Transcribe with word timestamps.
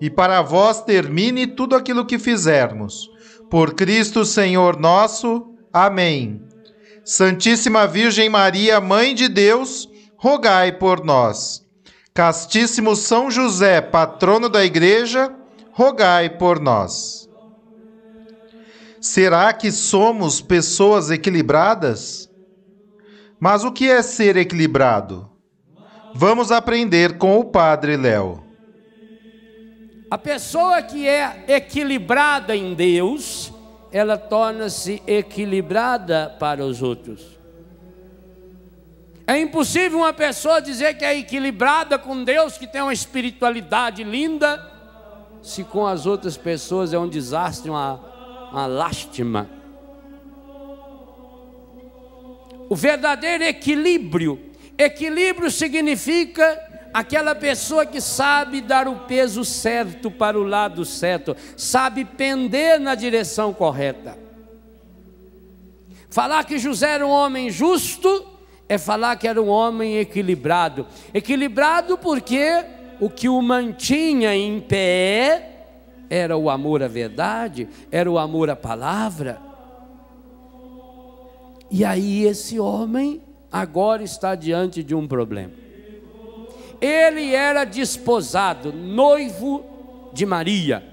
e 0.00 0.08
para 0.08 0.42
vós 0.42 0.82
termine 0.82 1.46
tudo 1.46 1.74
aquilo 1.74 2.06
que 2.06 2.18
fizermos. 2.18 3.10
Por 3.50 3.74
Cristo 3.74 4.24
Senhor 4.24 4.78
nosso. 4.78 5.54
Amém. 5.72 6.42
Santíssima 7.04 7.86
Virgem 7.86 8.28
Maria, 8.28 8.80
Mãe 8.80 9.14
de 9.14 9.28
Deus, 9.28 9.88
rogai 10.16 10.72
por 10.72 11.04
nós. 11.04 11.66
Castíssimo 12.12 12.94
São 12.94 13.30
José, 13.30 13.80
patrono 13.80 14.48
da 14.48 14.64
Igreja, 14.64 15.34
rogai 15.72 16.28
por 16.28 16.60
nós. 16.60 17.28
Será 19.00 19.52
que 19.52 19.70
somos 19.70 20.40
pessoas 20.40 21.10
equilibradas? 21.10 22.28
Mas 23.38 23.62
o 23.62 23.70
que 23.70 23.88
é 23.88 24.02
ser 24.02 24.36
equilibrado? 24.36 25.30
Vamos 26.14 26.50
aprender 26.50 27.16
com 27.16 27.38
o 27.38 27.44
Padre 27.44 27.96
Léo. 27.96 28.47
A 30.10 30.16
pessoa 30.16 30.80
que 30.80 31.06
é 31.06 31.44
equilibrada 31.48 32.56
em 32.56 32.72
Deus, 32.72 33.52
ela 33.92 34.16
torna-se 34.16 35.02
equilibrada 35.06 36.34
para 36.38 36.64
os 36.64 36.82
outros. 36.82 37.38
É 39.26 39.38
impossível 39.38 39.98
uma 39.98 40.12
pessoa 40.14 40.62
dizer 40.62 40.96
que 40.96 41.04
é 41.04 41.18
equilibrada 41.18 41.98
com 41.98 42.24
Deus, 42.24 42.56
que 42.56 42.66
tem 42.66 42.80
uma 42.80 42.94
espiritualidade 42.94 44.02
linda, 44.02 44.64
se 45.42 45.62
com 45.62 45.86
as 45.86 46.06
outras 46.06 46.38
pessoas 46.38 46.94
é 46.94 46.98
um 46.98 47.08
desastre, 47.08 47.70
uma, 47.70 48.00
uma 48.50 48.66
lástima. 48.66 49.50
O 52.70 52.74
verdadeiro 52.74 53.44
equilíbrio, 53.44 54.40
equilíbrio 54.78 55.50
significa 55.50 56.67
aquela 56.92 57.34
pessoa 57.34 57.84
que 57.86 58.00
sabe 58.00 58.60
dar 58.60 58.88
o 58.88 59.00
peso 59.00 59.44
certo 59.44 60.10
para 60.10 60.38
o 60.38 60.42
lado 60.42 60.84
certo, 60.84 61.36
sabe 61.56 62.04
pender 62.04 62.80
na 62.80 62.94
direção 62.94 63.52
correta. 63.52 64.18
Falar 66.10 66.44
que 66.44 66.58
José 66.58 66.94
era 66.94 67.06
um 67.06 67.10
homem 67.10 67.50
justo 67.50 68.26
é 68.68 68.76
falar 68.76 69.16
que 69.16 69.26
era 69.26 69.40
um 69.40 69.48
homem 69.48 69.96
equilibrado. 69.96 70.86
Equilibrado 71.14 71.96
porque 71.96 72.64
o 73.00 73.08
que 73.08 73.28
o 73.28 73.40
mantinha 73.40 74.34
em 74.34 74.60
pé 74.60 75.66
era 76.10 76.36
o 76.36 76.50
amor 76.50 76.82
à 76.82 76.88
verdade, 76.88 77.68
era 77.90 78.10
o 78.10 78.18
amor 78.18 78.50
à 78.50 78.56
palavra. 78.56 79.40
E 81.70 81.84
aí 81.84 82.24
esse 82.24 82.58
homem 82.60 83.22
agora 83.50 84.02
está 84.02 84.34
diante 84.34 84.82
de 84.82 84.94
um 84.94 85.06
problema. 85.06 85.67
Ele 86.80 87.34
era 87.34 87.64
desposado, 87.64 88.72
noivo 88.72 90.10
de 90.12 90.24
Maria. 90.24 90.84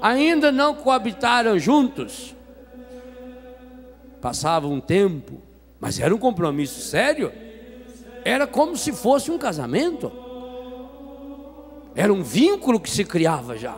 Ainda 0.00 0.52
não 0.52 0.74
coabitaram 0.74 1.58
juntos. 1.58 2.34
Passava 4.20 4.66
um 4.66 4.80
tempo, 4.80 5.40
mas 5.80 5.98
era 5.98 6.14
um 6.14 6.18
compromisso 6.18 6.80
sério. 6.80 7.32
Era 8.24 8.46
como 8.46 8.76
se 8.76 8.92
fosse 8.92 9.30
um 9.30 9.38
casamento. 9.38 10.12
Era 11.94 12.12
um 12.12 12.22
vínculo 12.22 12.78
que 12.78 12.90
se 12.90 13.04
criava 13.04 13.56
já. 13.56 13.76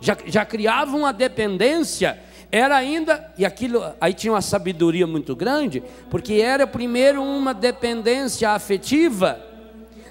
Já, 0.00 0.16
já 0.26 0.44
criava 0.44 0.96
uma 0.96 1.12
dependência. 1.12 2.18
Era 2.50 2.76
ainda, 2.76 3.32
e 3.38 3.44
aquilo, 3.44 3.82
aí 4.00 4.12
tinha 4.12 4.32
uma 4.32 4.42
sabedoria 4.42 5.06
muito 5.06 5.36
grande, 5.36 5.82
porque 6.10 6.34
era 6.34 6.66
primeiro 6.66 7.22
uma 7.22 7.52
dependência 7.54 8.50
afetiva 8.50 9.53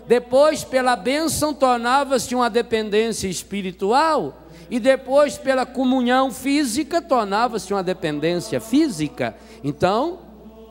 depois, 0.08 0.64
pela 0.64 0.96
bênção, 0.96 1.54
tornava-se 1.54 2.36
uma 2.36 2.50
dependência 2.50 3.28
espiritual, 3.28 4.44
e 4.70 4.80
depois, 4.80 5.38
pela 5.38 5.66
comunhão 5.66 6.32
física, 6.32 7.02
tornava-se 7.02 7.74
uma 7.74 7.84
dependência 7.84 8.60
física. 8.60 9.36
Então, 9.64 10.20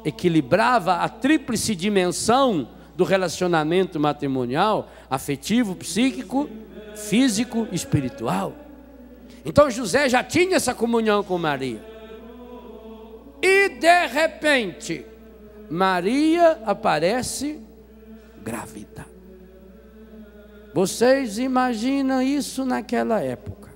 equilibrava 0.05 0.97
a 0.97 1.09
tríplice 1.09 1.75
dimensão 1.75 2.69
do 2.97 3.05
relacionamento 3.05 3.99
matrimonial, 3.99 4.91
afetivo, 5.09 5.75
psíquico, 5.75 6.49
físico, 6.95 7.67
espiritual. 7.73 8.55
Então 9.45 9.71
José 9.71 10.09
já 10.09 10.23
tinha 10.23 10.57
essa 10.57 10.75
comunhão 10.75 11.23
com 11.23 11.39
Maria. 11.39 11.83
E 13.41 13.69
de 13.71 14.07
repente, 14.07 15.05
Maria 15.71 16.61
aparece 16.65 17.59
grávida. 18.43 19.12
Vocês 20.75 21.39
imaginam 21.39 22.23
isso 22.23 22.65
naquela 22.65 23.21
época? 23.21 23.71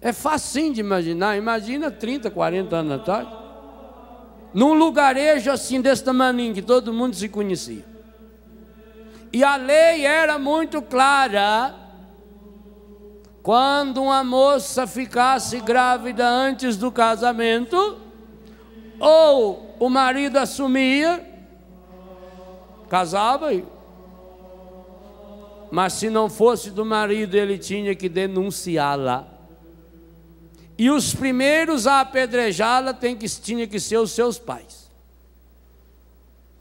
É 0.00 0.12
facinho 0.12 0.72
de 0.72 0.80
imaginar. 0.80 1.36
Imagina 1.36 1.90
30, 1.90 2.30
40 2.30 2.76
anos 2.76 2.92
atrás. 3.00 3.28
Num 4.54 4.74
lugarejo 4.74 5.50
assim 5.50 5.80
desse 5.80 6.02
tamanho 6.02 6.54
que 6.54 6.62
todo 6.62 6.92
mundo 6.92 7.14
se 7.14 7.28
conhecia. 7.28 7.84
E 9.32 9.44
a 9.44 9.56
lei 9.56 10.04
era 10.06 10.38
muito 10.38 10.80
clara. 10.82 11.74
Quando 13.42 14.02
uma 14.02 14.22
moça 14.22 14.86
ficasse 14.86 15.60
grávida 15.60 16.26
antes 16.28 16.76
do 16.76 16.92
casamento, 16.92 17.98
ou 18.98 19.76
o 19.78 19.88
marido 19.88 20.36
assumia, 20.36 21.26
casava 22.88 23.54
e 23.54 23.64
mas 25.70 25.92
se 25.94 26.10
não 26.10 26.28
fosse 26.28 26.70
do 26.70 26.84
marido, 26.84 27.36
ele 27.36 27.58
tinha 27.58 27.94
que 27.94 28.08
denunciá-la. 28.08 29.26
E 30.76 30.90
os 30.90 31.14
primeiros 31.14 31.86
a 31.86 32.00
apedrejá-la 32.00 32.94
que, 32.94 33.28
tinha 33.28 33.66
que 33.66 33.78
ser 33.78 33.98
os 33.98 34.12
seus 34.12 34.38
pais. 34.38 34.90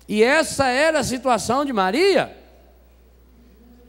E 0.07 0.23
essa 0.23 0.67
era 0.67 0.99
a 0.99 1.03
situação 1.03 1.63
de 1.63 1.71
Maria. 1.71 2.35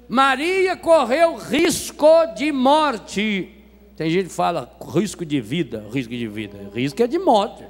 Maria 0.09 0.77
correu 0.77 1.37
risco 1.37 2.27
de 2.37 2.53
morte. 2.53 3.51
Tem 3.97 4.11
gente 4.11 4.29
que 4.29 4.35
fala 4.35 4.71
risco 4.95 5.25
de 5.25 5.41
vida, 5.41 5.87
risco 5.93 6.13
de 6.13 6.27
vida. 6.27 6.71
Risco 6.75 7.03
é 7.03 7.07
de 7.07 7.19
morte. 7.19 7.65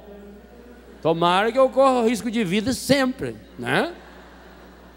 Tomara 1.01 1.51
que 1.51 1.57
eu 1.57 1.69
corra 1.69 2.07
risco 2.07 2.29
de 2.29 2.43
vida 2.43 2.73
sempre, 2.73 3.35
né? 3.57 3.93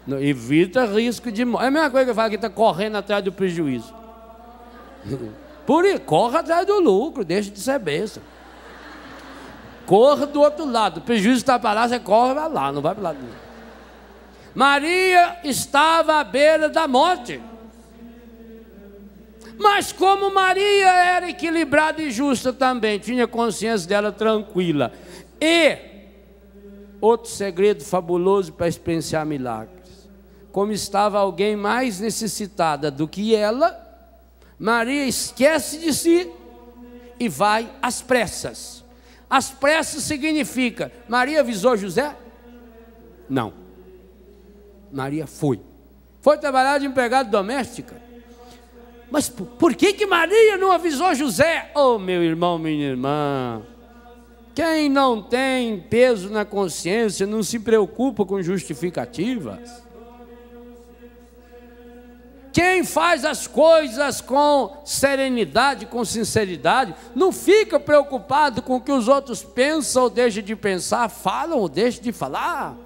Evita 0.07 0.85
risco 0.85 1.31
de 1.31 1.43
morte. 1.43 1.63
É 1.63 1.67
a 1.67 1.71
mesma 1.71 1.89
coisa 1.89 2.05
que 2.05 2.11
eu 2.11 2.15
falo 2.15 2.29
que 2.29 2.35
está 2.35 2.49
correndo 2.49 2.97
atrás 2.97 3.23
do 3.23 3.31
prejuízo. 3.31 3.93
Por 5.65 5.83
isso, 5.83 6.01
corra 6.01 6.39
atrás 6.39 6.65
do 6.67 6.79
lucro, 6.79 7.25
deixa 7.25 7.49
de 7.49 7.59
ser 7.59 7.79
besta. 7.79 8.21
Corra 9.87 10.27
do 10.27 10.41
outro 10.41 10.65
lado. 10.65 10.99
O 10.99 11.01
prejuízo 11.01 11.37
está 11.37 11.57
para 11.57 11.73
lá, 11.73 11.87
você 11.87 11.99
corre 11.99 12.35
para 12.35 12.47
lá, 12.47 12.71
não 12.71 12.81
vai 12.81 12.93
para 12.93 13.09
lá. 13.09 13.15
Maria 14.53 15.37
estava 15.43 16.19
à 16.19 16.23
beira 16.23 16.69
da 16.69 16.87
morte. 16.87 17.41
Mas 19.57 19.91
como 19.91 20.31
Maria 20.33 20.87
era 20.87 21.29
equilibrada 21.29 22.01
e 22.01 22.11
justa 22.11 22.53
também, 22.53 22.99
tinha 22.99 23.25
consciência 23.25 23.87
dela 23.87 24.11
tranquila. 24.11 24.91
E 25.41 25.77
outro 27.01 27.29
segredo 27.31 27.83
fabuloso 27.83 28.53
para 28.53 28.67
experienciar 28.67 29.25
milagre 29.25 29.74
como 30.55 30.71
estava 30.71 31.19
alguém 31.19 31.53
mais 31.53 31.99
necessitada 31.99 32.89
do 32.89 33.09
que 33.09 33.35
ela, 33.35 33.77
Maria 34.57 35.05
esquece 35.05 35.79
de 35.79 35.93
si 35.93 36.31
e 37.19 37.27
vai 37.27 37.69
às 37.81 38.01
pressas. 38.01 38.81
As 39.29 39.51
pressas 39.51 40.03
significa, 40.03 40.93
Maria 41.09 41.41
avisou 41.41 41.75
José? 41.75 42.15
Não. 43.29 43.51
Maria 44.93 45.27
foi. 45.27 45.59
Foi 46.21 46.37
trabalhar 46.37 46.77
de 46.77 46.85
empregada 46.85 47.29
doméstica. 47.29 48.01
Mas 49.11 49.27
por 49.27 49.75
que, 49.75 49.91
que 49.91 50.05
Maria 50.05 50.55
não 50.55 50.71
avisou 50.71 51.13
José? 51.13 51.69
Oh, 51.75 51.99
meu 51.99 52.23
irmão, 52.23 52.57
minha 52.57 52.91
irmã. 52.91 53.61
Quem 54.53 54.87
não 54.87 55.21
tem 55.21 55.81
peso 55.81 56.29
na 56.29 56.45
consciência 56.45 57.27
não 57.27 57.43
se 57.43 57.59
preocupa 57.59 58.23
com 58.23 58.41
justificativas. 58.41 59.83
Quem 62.55 62.85
faz 62.85 63.25
as 63.25 63.47
coisas 63.47 64.21
com 64.21 64.77
serenidade, 64.85 65.85
com 65.85 66.05
sinceridade, 66.05 66.95
não 67.13 67.29
fica 67.33 67.77
preocupado 67.77 68.61
com 68.61 68.77
o 68.77 68.81
que 68.81 68.93
os 68.93 69.09
outros 69.09 69.43
pensam 69.43 70.03
ou 70.03 70.09
deixam 70.09 70.41
de 70.41 70.55
pensar, 70.55 71.09
falam 71.09 71.59
ou 71.59 71.67
deixam 71.67 72.01
de 72.01 72.13
falar. 72.13 72.77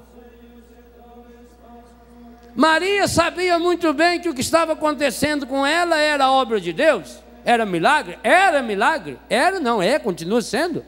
Maria 2.55 3.07
sabia 3.07 3.59
muito 3.59 3.93
bem 3.93 4.19
que 4.19 4.27
o 4.27 4.33
que 4.33 4.41
estava 4.41 4.73
acontecendo 4.73 5.45
com 5.45 5.63
ela 5.63 5.97
era 5.97 6.31
obra 6.31 6.59
de 6.59 6.73
Deus, 6.73 7.19
era 7.45 7.63
milagre, 7.63 8.17
era 8.23 8.63
milagre, 8.63 9.19
era, 9.29 9.59
não 9.59 9.79
é, 9.83 9.99
continua 9.99 10.41
sendo, 10.41 10.83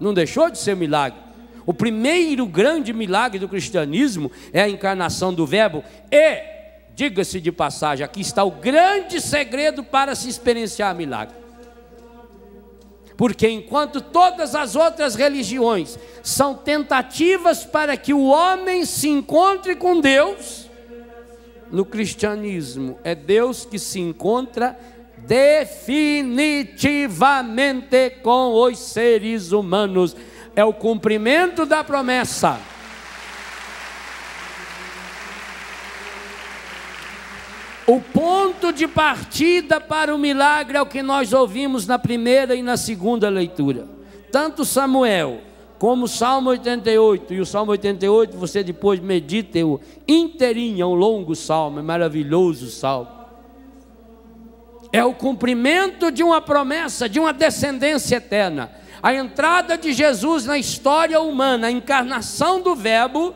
não 0.00 0.14
deixou 0.14 0.48
de 0.48 0.56
ser 0.56 0.74
milagre. 0.74 1.20
O 1.66 1.74
primeiro 1.74 2.46
grande 2.46 2.94
milagre 2.94 3.38
do 3.38 3.46
cristianismo 3.46 4.32
é 4.54 4.62
a 4.62 4.68
encarnação 4.70 5.34
do 5.34 5.46
Verbo 5.46 5.84
e 6.10 6.51
Diga-se 6.94 7.40
de 7.40 7.50
passagem, 7.50 8.04
aqui 8.04 8.20
está 8.20 8.44
o 8.44 8.50
grande 8.50 9.20
segredo 9.20 9.82
para 9.82 10.14
se 10.14 10.28
experienciar 10.28 10.94
milagre. 10.94 11.34
Porque 13.16 13.48
enquanto 13.48 14.00
todas 14.00 14.54
as 14.54 14.76
outras 14.76 15.14
religiões 15.14 15.98
são 16.22 16.54
tentativas 16.54 17.64
para 17.64 17.96
que 17.96 18.12
o 18.12 18.26
homem 18.26 18.84
se 18.84 19.08
encontre 19.08 19.76
com 19.76 20.00
Deus, 20.00 20.68
no 21.70 21.84
cristianismo 21.84 22.98
é 23.02 23.14
Deus 23.14 23.64
que 23.64 23.78
se 23.78 24.00
encontra 24.00 24.76
definitivamente 25.16 28.10
com 28.22 28.54
os 28.54 28.78
seres 28.78 29.52
humanos. 29.52 30.14
É 30.54 30.64
o 30.64 30.74
cumprimento 30.74 31.64
da 31.64 31.82
promessa. 31.82 32.60
O 37.86 38.00
ponto 38.00 38.72
de 38.72 38.86
partida 38.86 39.80
para 39.80 40.14
o 40.14 40.18
milagre 40.18 40.76
é 40.76 40.82
o 40.82 40.86
que 40.86 41.02
nós 41.02 41.32
ouvimos 41.32 41.86
na 41.86 41.98
primeira 41.98 42.54
e 42.54 42.62
na 42.62 42.76
segunda 42.76 43.28
leitura. 43.28 43.88
Tanto 44.30 44.64
Samuel 44.64 45.40
como 45.78 46.04
o 46.04 46.08
Salmo 46.08 46.50
88, 46.50 47.34
e 47.34 47.40
o 47.40 47.46
Salmo 47.46 47.72
88 47.72 48.36
você 48.36 48.62
depois 48.62 49.00
medita 49.00 49.58
o 49.66 49.80
inteirinho, 50.06 50.80
é 50.80 50.86
um 50.86 50.94
longo 50.94 51.34
salmo, 51.34 51.80
é 51.80 51.82
maravilhoso 51.82 52.70
salmo. 52.70 53.10
É 54.92 55.04
o 55.04 55.12
cumprimento 55.12 56.12
de 56.12 56.22
uma 56.22 56.40
promessa, 56.40 57.08
de 57.08 57.18
uma 57.18 57.32
descendência 57.32 58.16
eterna. 58.16 58.70
A 59.02 59.12
entrada 59.12 59.76
de 59.76 59.92
Jesus 59.92 60.46
na 60.46 60.56
história 60.56 61.20
humana, 61.20 61.66
a 61.66 61.72
encarnação 61.72 62.60
do 62.60 62.76
Verbo, 62.76 63.34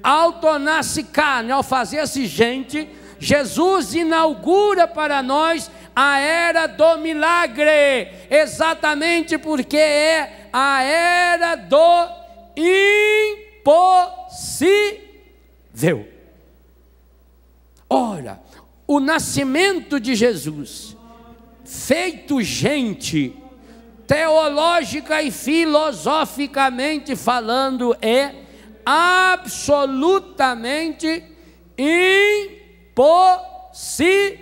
ao 0.00 0.34
tornar-se 0.34 1.02
carne, 1.02 1.50
ao 1.50 1.64
fazer-se 1.64 2.26
gente, 2.26 2.88
Jesus 3.18 3.94
inaugura 3.94 4.86
para 4.86 5.22
nós 5.22 5.70
a 5.94 6.18
era 6.18 6.66
do 6.66 6.98
milagre, 6.98 8.10
exatamente 8.30 9.38
porque 9.38 9.78
é 9.78 10.48
a 10.52 10.82
era 10.82 11.56
do 11.56 12.08
impossível. 13.64 16.06
Ora, 17.88 18.42
o 18.86 19.00
nascimento 19.00 19.98
de 19.98 20.14
Jesus, 20.14 20.94
feito 21.64 22.42
gente, 22.42 23.34
teológica 24.06 25.22
e 25.22 25.30
filosoficamente 25.30 27.16
falando, 27.16 27.96
é 28.02 28.34
absolutamente 28.84 31.24
impossível 31.78 32.55
possível. 32.96 34.40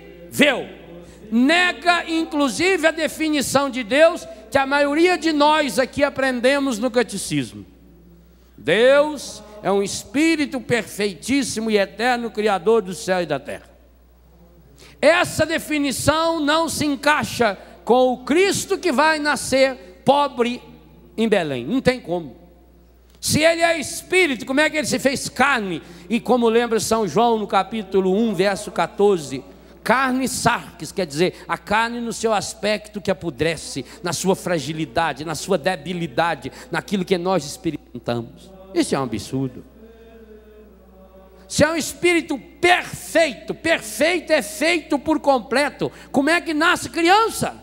Nega, 1.31 2.09
inclusive, 2.09 2.87
a 2.87 2.91
definição 2.91 3.69
de 3.69 3.83
Deus 3.83 4.25
que 4.49 4.57
a 4.57 4.65
maioria 4.65 5.17
de 5.17 5.33
nós 5.33 5.77
aqui 5.77 6.01
aprendemos 6.01 6.79
no 6.79 6.89
catecismo. 6.89 7.65
Deus 8.57 9.43
é 9.61 9.69
um 9.69 9.83
espírito 9.83 10.61
perfeitíssimo 10.61 11.69
e 11.69 11.77
eterno, 11.77 12.31
criador 12.31 12.81
do 12.81 12.93
céu 12.93 13.21
e 13.21 13.25
da 13.25 13.37
terra. 13.37 13.69
Essa 15.01 15.45
definição 15.45 16.39
não 16.39 16.69
se 16.69 16.85
encaixa 16.85 17.57
com 17.83 18.13
o 18.13 18.23
Cristo 18.23 18.77
que 18.77 18.93
vai 18.93 19.19
nascer 19.19 20.01
pobre 20.05 20.61
em 21.17 21.27
Belém. 21.27 21.65
Não 21.65 21.81
tem 21.81 21.99
como. 21.99 22.44
Se 23.25 23.41
ele 23.41 23.63
é 23.63 23.79
espírito, 23.79 24.45
como 24.45 24.59
é 24.59 24.69
que 24.69 24.77
ele 24.77 24.85
se 24.85 24.99
fez 24.99 25.27
carne? 25.27 25.81
E 26.07 26.19
como 26.19 26.47
lembra 26.47 26.79
São 26.79 27.07
João 27.07 27.39
no 27.39 27.47
capítulo 27.47 28.15
1, 28.15 28.35
verso 28.35 28.69
14, 28.71 29.43
carne 29.83 30.27
sarques, 30.27 30.91
quer 30.91 31.07
dizer, 31.07 31.43
a 31.47 31.57
carne 31.57 31.99
no 31.99 32.13
seu 32.13 32.31
aspecto 32.31 33.01
que 33.01 33.09
apodrece, 33.09 33.83
na 34.03 34.13
sua 34.13 34.35
fragilidade, 34.35 35.25
na 35.25 35.33
sua 35.33 35.57
debilidade, 35.57 36.51
naquilo 36.69 37.03
que 37.03 37.17
nós 37.17 37.43
experimentamos. 37.43 38.51
Isso 38.75 38.93
é 38.93 38.99
um 38.99 39.03
absurdo. 39.05 39.65
Se 41.47 41.63
é 41.63 41.71
um 41.71 41.75
espírito 41.75 42.37
perfeito, 42.37 43.55
perfeito 43.55 44.33
é 44.33 44.43
feito 44.43 44.99
por 44.99 45.19
completo, 45.19 45.91
como 46.11 46.29
é 46.29 46.39
que 46.39 46.53
nasce 46.53 46.91
criança? 46.91 47.55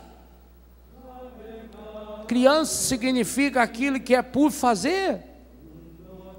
Criança 2.27 2.75
significa 2.75 3.63
aquilo 3.63 4.01
que 4.01 4.13
é 4.13 4.23
por 4.23 4.51
fazer 4.51 5.31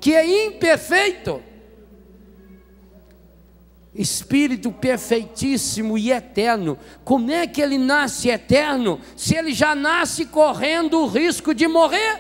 que 0.04 0.14
é 0.14 0.48
imperfeito. 0.48 1.42
Espírito 3.96 4.70
perfeitíssimo 4.70 5.98
e 5.98 6.12
eterno. 6.12 6.78
Como 7.06 7.32
é 7.32 7.48
que 7.48 7.62
ele 7.62 7.78
nasce 7.78 8.28
eterno 8.28 9.00
se 9.16 9.34
ele 9.34 9.54
já 9.54 9.74
nasce 9.74 10.26
correndo 10.26 11.00
o 11.00 11.08
risco 11.08 11.54
de 11.54 11.70
morrer? 11.70 12.20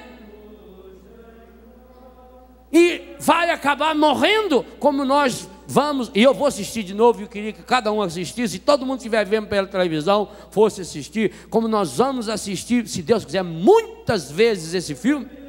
E 2.71 3.01
vai 3.19 3.49
acabar 3.49 3.93
morrendo, 3.93 4.65
como 4.79 5.03
nós 5.03 5.49
vamos, 5.67 6.09
e 6.15 6.23
eu 6.23 6.33
vou 6.33 6.47
assistir 6.47 6.83
de 6.83 6.93
novo, 6.93 7.21
eu 7.21 7.27
queria 7.27 7.51
que 7.51 7.63
cada 7.63 7.91
um 7.91 8.01
assistisse, 8.01 8.53
se 8.53 8.59
todo 8.59 8.85
mundo 8.85 8.99
estiver 8.99 9.25
vendo 9.25 9.47
pela 9.47 9.67
televisão, 9.67 10.29
fosse 10.51 10.79
assistir, 10.79 11.33
como 11.49 11.67
nós 11.67 11.97
vamos 11.97 12.29
assistir, 12.29 12.87
se 12.87 13.01
Deus 13.01 13.25
quiser, 13.25 13.43
muitas 13.43 14.31
vezes 14.31 14.73
esse 14.73 14.95
filme 14.95 15.42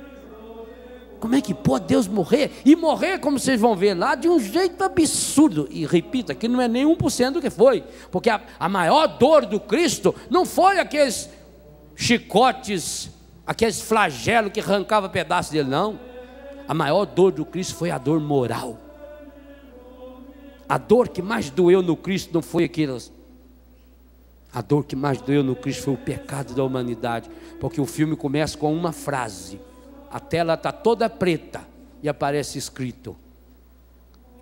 como 1.24 1.36
é 1.36 1.40
que 1.40 1.54
pode 1.54 1.86
Deus 1.86 2.06
morrer? 2.06 2.50
E 2.66 2.76
morrer, 2.76 3.18
como 3.18 3.38
vocês 3.38 3.58
vão 3.58 3.74
ver 3.74 3.94
lá, 3.94 4.14
de 4.14 4.28
um 4.28 4.38
jeito 4.38 4.84
absurdo. 4.84 5.66
E 5.70 5.86
repita, 5.86 6.34
que 6.34 6.46
não 6.46 6.60
é 6.60 6.68
nem 6.68 6.84
1% 6.84 7.30
do 7.30 7.40
que 7.40 7.48
foi. 7.48 7.82
Porque 8.10 8.28
a, 8.28 8.42
a 8.60 8.68
maior 8.68 9.06
dor 9.06 9.46
do 9.46 9.58
Cristo 9.58 10.14
não 10.28 10.44
foi 10.44 10.78
aqueles 10.78 11.30
chicotes, 11.96 13.08
aqueles 13.46 13.80
flagelos 13.80 14.52
que 14.52 14.60
arrancava 14.60 15.08
pedaços 15.08 15.50
dele, 15.50 15.70
não. 15.70 15.98
A 16.68 16.74
maior 16.74 17.06
dor 17.06 17.32
do 17.32 17.46
Cristo 17.46 17.74
foi 17.76 17.90
a 17.90 17.96
dor 17.96 18.20
moral. 18.20 18.78
A 20.68 20.76
dor 20.76 21.08
que 21.08 21.22
mais 21.22 21.48
doeu 21.48 21.80
no 21.80 21.96
Cristo 21.96 22.34
não 22.34 22.42
foi 22.42 22.64
aquelas. 22.64 23.10
A 24.52 24.60
dor 24.60 24.84
que 24.84 24.94
mais 24.94 25.22
doeu 25.22 25.42
no 25.42 25.56
Cristo 25.56 25.84
foi 25.84 25.94
o 25.94 25.96
pecado 25.96 26.52
da 26.52 26.62
humanidade. 26.62 27.30
Porque 27.58 27.80
o 27.80 27.86
filme 27.86 28.14
começa 28.14 28.58
com 28.58 28.70
uma 28.74 28.92
frase 28.92 29.58
a 30.14 30.20
tela 30.20 30.54
está 30.54 30.70
toda 30.70 31.10
preta 31.10 31.66
e 32.00 32.08
aparece 32.08 32.56
escrito: 32.56 33.16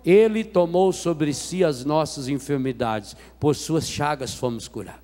Ele 0.05 0.43
tomou 0.43 0.93
sobre 0.93 1.33
si 1.33 1.63
as 1.63 1.83
nossas 1.83 2.27
enfermidades, 2.27 3.17
por 3.39 3.55
suas 3.55 3.89
chagas 3.89 4.35
fomos 4.35 4.67
curados. 4.67 5.02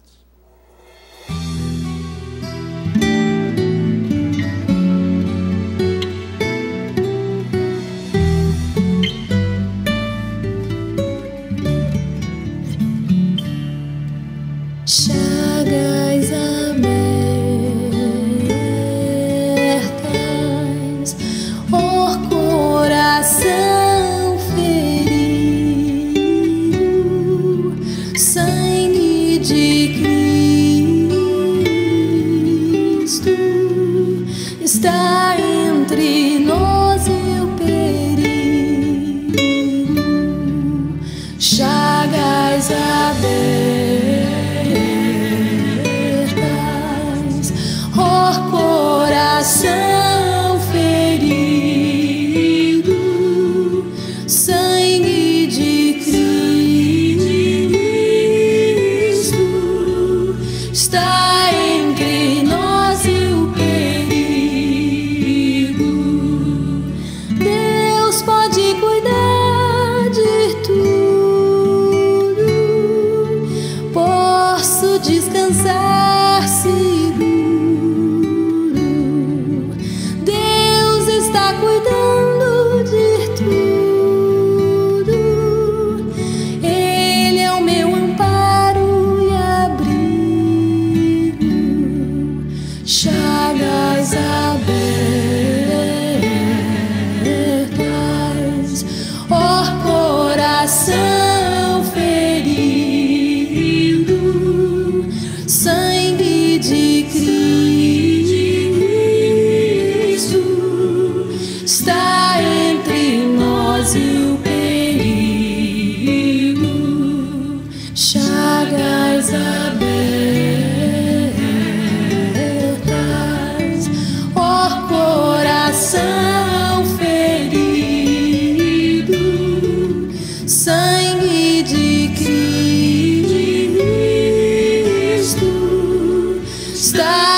está. 136.94 137.29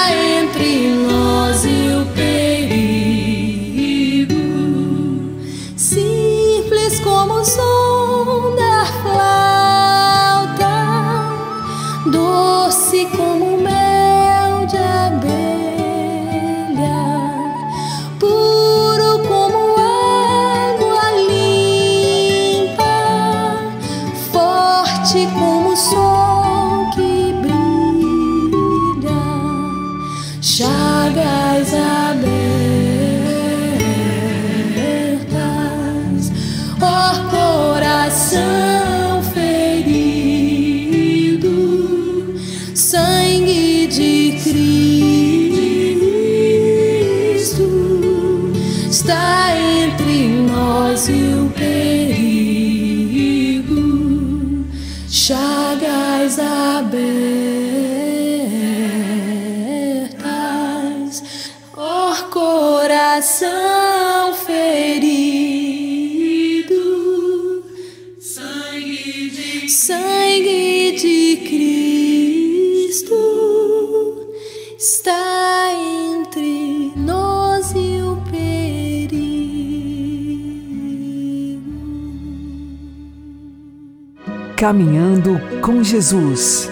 Caminhando 84.62 85.42
com 85.60 85.84
Jesus 85.84 86.70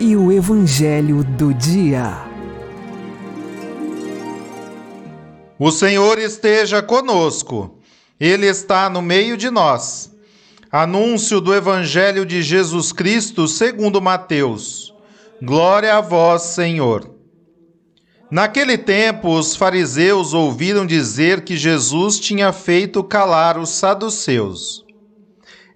e 0.00 0.16
o 0.16 0.32
Evangelho 0.32 1.22
do 1.22 1.52
Dia. 1.52 2.16
O 5.58 5.70
Senhor 5.70 6.18
esteja 6.18 6.80
conosco, 6.80 7.78
Ele 8.18 8.46
está 8.46 8.88
no 8.88 9.02
meio 9.02 9.36
de 9.36 9.50
nós. 9.50 10.10
Anúncio 10.72 11.42
do 11.42 11.54
Evangelho 11.54 12.24
de 12.24 12.40
Jesus 12.40 12.90
Cristo 12.90 13.46
segundo 13.46 14.00
Mateus. 14.00 14.94
Glória 15.42 15.96
a 15.96 16.00
vós, 16.00 16.40
Senhor. 16.40 17.14
Naquele 18.30 18.78
tempo, 18.78 19.28
os 19.28 19.54
fariseus 19.54 20.32
ouviram 20.32 20.86
dizer 20.86 21.42
que 21.42 21.54
Jesus 21.54 22.18
tinha 22.18 22.50
feito 22.50 23.04
calar 23.04 23.58
os 23.58 23.68
saduceus. 23.68 24.88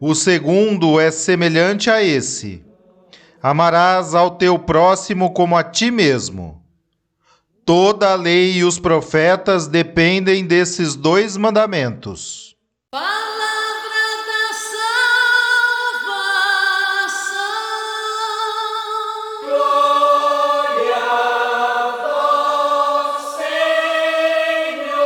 O 0.00 0.14
segundo 0.14 1.00
é 1.00 1.10
semelhante 1.10 1.90
a 1.90 2.00
esse: 2.00 2.64
Amarás 3.42 4.14
ao 4.14 4.30
teu 4.30 4.56
próximo 4.56 5.32
como 5.32 5.56
a 5.56 5.64
ti 5.64 5.90
mesmo. 5.90 6.62
Toda 7.64 8.12
a 8.12 8.14
lei 8.14 8.58
e 8.58 8.64
os 8.64 8.78
profetas 8.78 9.66
dependem 9.66 10.46
desses 10.46 10.94
dois 10.94 11.36
mandamentos. 11.36 12.56
Palavra 12.92 13.08
da 14.28 14.54
salvação. 16.14 17.18
Glória 19.44 20.96
a 20.96 21.90
vós, 23.12 23.22
Senhor. 24.56 24.96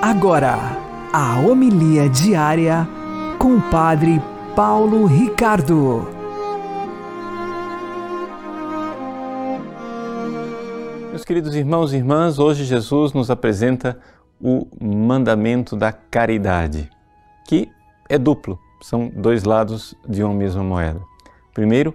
Agora 0.00 0.71
a 1.12 1.38
homilia 1.38 2.08
diária 2.08 2.88
com 3.38 3.56
o 3.56 3.70
Padre 3.70 4.20
Paulo 4.56 5.06
Ricardo. 5.06 6.08
Meus 11.10 11.24
queridos 11.24 11.54
irmãos 11.54 11.92
e 11.92 11.96
irmãs, 11.96 12.38
hoje 12.38 12.64
Jesus 12.64 13.12
nos 13.12 13.30
apresenta 13.30 13.98
o 14.40 14.66
mandamento 14.80 15.76
da 15.76 15.92
caridade, 15.92 16.90
que 17.46 17.70
é 18.08 18.16
duplo, 18.18 18.58
são 18.80 19.08
dois 19.08 19.44
lados 19.44 19.94
de 20.08 20.22
uma 20.24 20.34
mesma 20.34 20.64
moeda. 20.64 21.00
Primeiro, 21.52 21.94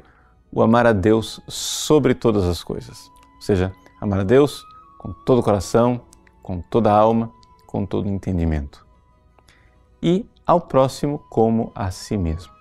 o 0.51 0.61
amar 0.61 0.85
a 0.85 0.93
Deus 0.93 1.41
sobre 1.47 2.13
todas 2.13 2.45
as 2.45 2.63
coisas, 2.63 3.11
ou 3.35 3.41
seja, 3.41 3.73
Amar 3.99 4.19
a 4.19 4.23
Deus 4.23 4.63
com 4.99 5.11
todo 5.11 5.39
o 5.39 5.43
coração, 5.43 6.01
com 6.43 6.61
toda 6.61 6.91
a 6.91 6.95
alma, 6.95 7.31
com 7.65 7.83
todo 7.83 8.05
o 8.05 8.09
entendimento. 8.09 8.86
E 10.01 10.29
ao 10.45 10.61
próximo 10.61 11.19
como 11.29 11.71
a 11.75 11.91
si 11.91 12.17
mesmo. 12.17 12.51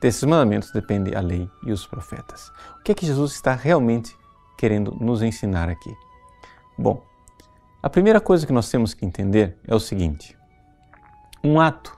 Desses 0.00 0.22
mandamentos 0.24 0.70
depende 0.70 1.16
a 1.16 1.20
lei 1.20 1.50
e 1.66 1.72
os 1.72 1.86
profetas. 1.86 2.52
O 2.78 2.82
que 2.82 2.92
é 2.92 2.94
que 2.94 3.06
Jesus 3.06 3.32
está 3.32 3.54
realmente 3.54 4.16
querendo 4.56 4.92
nos 5.00 5.22
ensinar 5.22 5.68
aqui? 5.68 5.92
Bom, 6.78 7.02
a 7.82 7.88
primeira 7.90 8.20
coisa 8.20 8.46
que 8.46 8.52
nós 8.52 8.70
temos 8.70 8.94
que 8.94 9.06
entender 9.06 9.56
é 9.66 9.74
o 9.74 9.80
seguinte: 9.80 10.36
um 11.42 11.60
ato, 11.60 11.96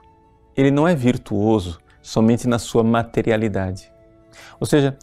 ele 0.55 0.71
não 0.71 0.87
é 0.87 0.95
virtuoso 0.95 1.79
somente 2.01 2.47
na 2.47 2.57
sua 2.57 2.83
materialidade. 2.83 3.91
Ou 4.59 4.65
seja, 4.65 4.97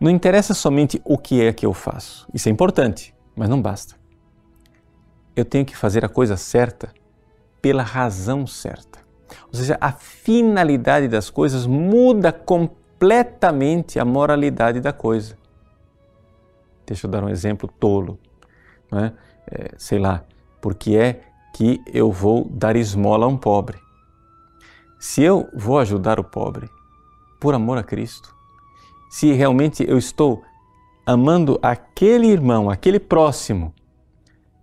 não 0.00 0.10
interessa 0.10 0.54
somente 0.54 1.00
o 1.04 1.16
que 1.16 1.40
é 1.40 1.52
que 1.52 1.64
eu 1.64 1.72
faço. 1.72 2.28
Isso 2.34 2.48
é 2.48 2.52
importante, 2.52 3.14
mas 3.36 3.48
não 3.48 3.62
basta. 3.62 3.94
Eu 5.34 5.44
tenho 5.44 5.64
que 5.64 5.76
fazer 5.76 6.04
a 6.04 6.08
coisa 6.08 6.36
certa 6.36 6.92
pela 7.62 7.84
razão 7.84 8.46
certa. 8.46 8.98
Ou 9.46 9.54
seja, 9.54 9.78
a 9.80 9.92
finalidade 9.92 11.08
das 11.08 11.30
coisas 11.30 11.66
muda 11.66 12.32
completamente 12.32 13.98
a 13.98 14.04
moralidade 14.04 14.80
da 14.80 14.92
coisa. 14.92 15.38
Deixa 16.84 17.06
eu 17.06 17.10
dar 17.10 17.24
um 17.24 17.28
exemplo 17.28 17.70
tolo. 17.80 18.18
É? 18.92 19.12
É, 19.50 19.74
sei 19.78 19.98
lá, 19.98 20.24
porque 20.60 20.96
é 20.96 21.22
que 21.54 21.80
eu 21.86 22.10
vou 22.10 22.48
dar 22.50 22.76
esmola 22.76 23.24
a 23.24 23.28
um 23.28 23.36
pobre? 23.36 23.78
Se 24.98 25.22
eu 25.22 25.48
vou 25.54 25.78
ajudar 25.78 26.20
o 26.20 26.24
pobre 26.24 26.68
por 27.40 27.54
amor 27.54 27.78
a 27.78 27.82
Cristo, 27.82 28.34
se 29.10 29.32
realmente 29.32 29.84
eu 29.88 29.98
estou 29.98 30.42
amando 31.04 31.58
aquele 31.62 32.28
irmão, 32.28 32.70
aquele 32.70 33.00
próximo, 33.00 33.74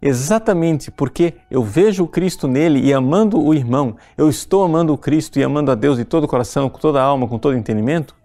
exatamente 0.01 0.91
porque 0.91 1.35
eu 1.49 1.63
vejo 1.63 2.03
o 2.03 2.07
Cristo 2.07 2.47
nele 2.47 2.79
e 2.79 2.93
amando 2.93 3.41
o 3.41 3.53
irmão, 3.53 3.95
eu 4.17 4.29
estou 4.29 4.63
amando 4.63 4.93
o 4.93 4.97
Cristo 4.97 5.39
e 5.39 5.43
amando 5.43 5.71
a 5.71 5.75
Deus 5.75 5.97
de 5.97 6.05
todo 6.05 6.23
o 6.23 6.27
coração, 6.27 6.69
com 6.69 6.79
toda 6.79 7.01
a 7.01 7.03
alma, 7.03 7.27
com 7.27 7.37
todo 7.37 7.53
o 7.53 7.57
entendimento? 7.57 8.15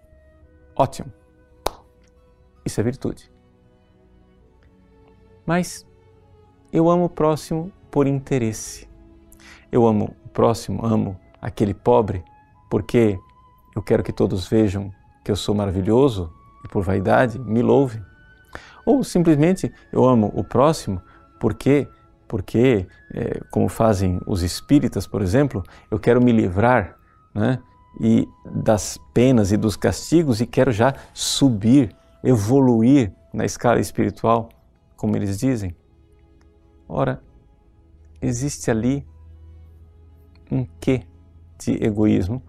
Ótimo. 0.75 1.11
Isso 2.65 2.79
é 2.79 2.83
virtude. 2.83 3.31
Mas 5.45 5.85
eu 6.73 6.89
amo 6.89 7.05
o 7.05 7.09
próximo 7.09 7.71
por 7.91 8.07
interesse. 8.07 8.89
Eu 9.71 9.85
amo 9.85 10.15
o 10.25 10.29
próximo, 10.29 10.85
amo 10.85 11.19
aquele 11.41 11.73
pobre 11.73 12.23
porque 12.69 13.19
eu 13.75 13.81
quero 13.81 14.03
que 14.03 14.11
todos 14.11 14.47
vejam 14.47 14.91
que 15.23 15.31
eu 15.31 15.35
sou 15.35 15.53
maravilhoso 15.53 16.31
e 16.63 16.67
por 16.67 16.83
vaidade 16.83 17.39
me 17.39 17.61
louve. 17.61 18.01
Ou 18.85 19.03
simplesmente 19.03 19.71
eu 19.91 20.05
amo 20.05 20.31
o 20.35 20.43
próximo 20.43 21.01
porque, 21.39 21.87
porque 22.27 22.87
é, 23.13 23.41
como 23.51 23.69
fazem 23.69 24.19
os 24.25 24.41
espíritas, 24.41 25.07
por 25.07 25.21
exemplo, 25.21 25.63
eu 25.89 25.99
quero 25.99 26.21
me 26.21 26.31
livrar 26.31 26.95
né, 27.33 27.59
e 27.99 28.27
das 28.45 28.97
penas 29.13 29.51
e 29.51 29.57
dos 29.57 29.75
castigos 29.75 30.41
e 30.41 30.45
quero 30.45 30.71
já 30.71 30.93
subir, 31.13 31.95
evoluir 32.23 33.11
na 33.33 33.45
escala 33.45 33.79
espiritual, 33.79 34.49
como 34.95 35.15
eles 35.15 35.37
dizem. 35.37 35.75
Ora, 36.87 37.21
existe 38.21 38.69
ali 38.69 39.05
um 40.51 40.65
quê 40.79 41.03
de 41.57 41.83
egoísmo 41.83 42.41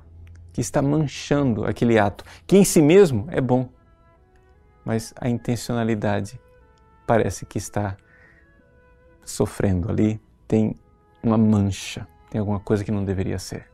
que 0.53 0.61
está 0.61 0.81
manchando 0.81 1.65
aquele 1.65 1.99
ato, 1.99 2.25
que 2.47 2.57
em 2.57 2.65
si 2.65 2.81
mesmo 2.81 3.27
é 3.31 3.41
bom, 3.41 3.69
mas 4.85 5.13
a 5.21 5.29
intencionalidade 5.29 6.41
parece 7.07 7.45
que 7.45 7.59
está 7.59 7.97
sofrendo 9.27 9.91
ali, 9.91 10.21
tem 10.49 10.75
uma 11.23 11.37
mancha, 11.37 12.07
tem 12.31 12.39
alguma 12.39 12.61
coisa 12.61 12.85
que 12.85 12.91
não 12.91 13.05
deveria 13.05 13.39
ser. 13.39 13.67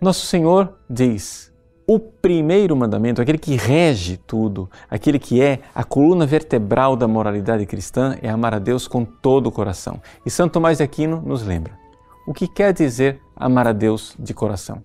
Nosso 0.00 0.26
Senhor 0.26 0.78
diz: 0.90 1.52
o 1.86 1.98
primeiro 1.98 2.76
mandamento, 2.76 3.22
aquele 3.22 3.38
que 3.38 3.56
rege 3.56 4.16
tudo, 4.16 4.68
aquele 4.90 5.18
que 5.18 5.40
é 5.40 5.60
a 5.74 5.84
coluna 5.84 6.26
vertebral 6.26 6.96
da 6.96 7.06
moralidade 7.06 7.64
cristã, 7.66 8.18
é 8.20 8.28
amar 8.28 8.54
a 8.54 8.58
Deus 8.58 8.88
com 8.88 9.04
todo 9.04 9.46
o 9.46 9.52
coração. 9.52 10.00
E 10.26 10.30
Santo 10.30 10.54
Tomás 10.54 10.78
de 10.78 10.84
Aquino 10.84 11.22
nos 11.24 11.42
lembra: 11.42 11.78
o 12.26 12.34
que 12.34 12.48
quer 12.48 12.72
dizer 12.72 13.20
amar 13.36 13.66
a 13.66 13.72
Deus 13.72 14.16
de 14.18 14.34
coração? 14.34 14.82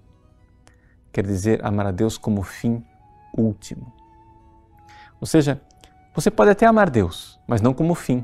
Quer 1.11 1.25
dizer 1.25 1.65
amar 1.65 1.87
a 1.87 1.91
Deus 1.91 2.17
como 2.17 2.43
fim 2.43 2.83
último. 3.35 3.91
Ou 5.19 5.25
seja, 5.25 5.61
você 6.13 6.29
pode 6.29 6.51
até 6.51 6.65
amar 6.65 6.89
Deus, 6.89 7.39
mas 7.47 7.61
não 7.61 7.73
como 7.73 7.95
fim. 7.95 8.23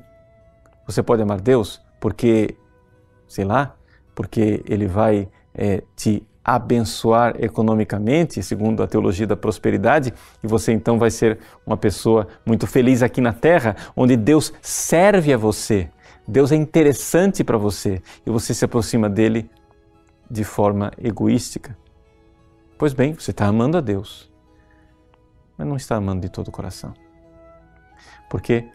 Você 0.85 1.01
pode 1.01 1.21
amar 1.21 1.39
Deus 1.39 1.81
porque, 1.99 2.55
sei 3.27 3.45
lá, 3.45 3.75
porque 4.13 4.63
Ele 4.67 4.87
vai 4.87 5.29
é, 5.53 5.83
te 5.95 6.25
abençoar 6.43 7.35
economicamente, 7.41 8.43
segundo 8.43 8.83
a 8.83 8.87
teologia 8.87 9.25
da 9.25 9.35
prosperidade, 9.35 10.13
e 10.43 10.47
você 10.47 10.73
então 10.73 10.99
vai 10.99 11.09
ser 11.09 11.39
uma 11.65 11.77
pessoa 11.77 12.27
muito 12.45 12.67
feliz 12.67 13.01
aqui 13.01 13.21
na 13.21 13.31
terra, 13.31 13.77
onde 13.95 14.17
Deus 14.17 14.53
serve 14.61 15.31
a 15.33 15.37
você, 15.37 15.89
Deus 16.27 16.51
é 16.51 16.55
interessante 16.55 17.43
para 17.43 17.57
você 17.57 18.01
e 18.25 18.29
você 18.29 18.53
se 18.53 18.63
aproxima 18.63 19.09
dele 19.09 19.49
de 20.29 20.43
forma 20.43 20.91
egoística. 20.97 21.77
Pois 22.77 22.93
bem, 22.93 23.13
você 23.13 23.31
está 23.31 23.45
amando 23.45 23.77
a 23.77 23.81
Deus, 23.81 24.31
mas 25.57 25.67
não 25.67 25.75
está 25.75 25.95
amando 25.95 26.21
de 26.21 26.29
todo 26.29 26.47
o 26.47 26.51
coração. 26.51 26.93
Por 28.29 28.41
quê? 28.41 28.67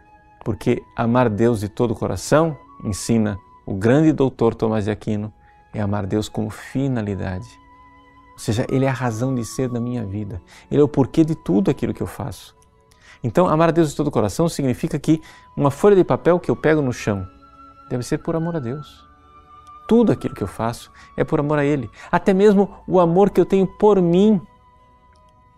Porque 0.44 0.83
amar 0.96 1.29
Deus 1.29 1.61
de 1.61 1.68
todo 1.68 1.92
o 1.92 1.96
coração, 1.96 2.57
ensina 2.85 3.38
o 3.66 3.74
grande 3.74 4.12
doutor 4.12 4.55
Tomás 4.55 4.85
de 4.85 4.90
Aquino, 4.90 5.33
é 5.74 5.81
amar 5.81 6.07
Deus 6.07 6.29
como 6.29 6.51
finalidade. 6.51 7.48
Ou 8.33 8.38
seja, 8.38 8.66
Ele 8.70 8.85
é 8.85 8.88
a 8.88 8.92
razão 8.92 9.35
de 9.35 9.44
ser 9.44 9.68
da 9.68 9.81
minha 9.81 10.05
vida. 10.05 10.40
Ele 10.70 10.81
é 10.81 10.85
o 10.85 10.88
porquê 10.88 11.24
de 11.24 11.35
tudo 11.35 11.70
aquilo 11.70 11.92
que 11.92 12.03
eu 12.03 12.07
faço. 12.07 12.57
Então, 13.22 13.48
amar 13.48 13.68
a 13.68 13.72
Deus 13.72 13.90
de 13.90 13.96
todo 13.96 14.07
o 14.07 14.12
coração 14.12 14.48
significa 14.48 14.98
que 14.98 15.20
uma 15.57 15.70
folha 15.70 15.96
de 15.96 16.05
papel 16.05 16.38
que 16.38 16.51
eu 16.51 16.57
pego 16.57 16.81
no 16.81 16.92
chão 16.92 17.27
deve 17.90 18.03
ser 18.03 18.18
por 18.18 18.37
amor 18.37 18.57
a 18.57 18.61
Deus. 18.61 19.07
Tudo 19.88 20.12
aquilo 20.12 20.35
que 20.35 20.42
eu 20.42 20.46
faço 20.46 20.92
é 21.16 21.24
por 21.24 21.40
amor 21.40 21.59
a 21.59 21.64
Ele. 21.64 21.90
Até 22.12 22.33
mesmo 22.33 22.70
o 22.87 23.01
amor 23.01 23.31
que 23.31 23.40
eu 23.40 23.46
tenho 23.46 23.66
por 23.66 24.01
mim, 24.01 24.40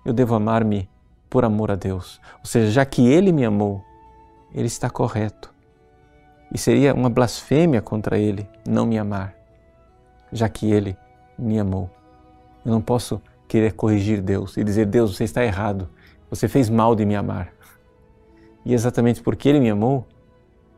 eu 0.04 0.12
devo 0.12 0.34
amar-me 0.34 0.88
por 1.28 1.44
amor 1.44 1.70
a 1.70 1.74
Deus. 1.74 2.20
Ou 2.38 2.46
seja, 2.46 2.70
já 2.70 2.84
que 2.86 3.06
Ele 3.06 3.30
me 3.30 3.44
amou, 3.44 3.84
Ele 4.54 4.66
está 4.66 4.90
correto. 4.90 5.52
E 6.52 6.58
seria 6.58 6.94
uma 6.94 7.08
blasfêmia 7.08 7.80
contra 7.80 8.18
Ele 8.18 8.48
não 8.68 8.84
me 8.84 8.98
amar, 8.98 9.34
já 10.32 10.48
que 10.48 10.70
Ele 10.70 10.96
me 11.38 11.58
amou. 11.58 11.88
Eu 12.64 12.72
não 12.72 12.80
posso 12.80 13.22
querer 13.46 13.72
corrigir 13.72 14.20
Deus 14.20 14.56
e 14.56 14.64
dizer: 14.64 14.86
Deus, 14.86 15.16
você 15.16 15.24
está 15.24 15.44
errado, 15.44 15.88
você 16.28 16.48
fez 16.48 16.68
mal 16.68 16.96
de 16.96 17.04
me 17.04 17.14
amar. 17.14 17.52
E 18.64 18.74
exatamente 18.74 19.22
porque 19.22 19.48
Ele 19.48 19.60
me 19.60 19.70
amou, 19.70 20.06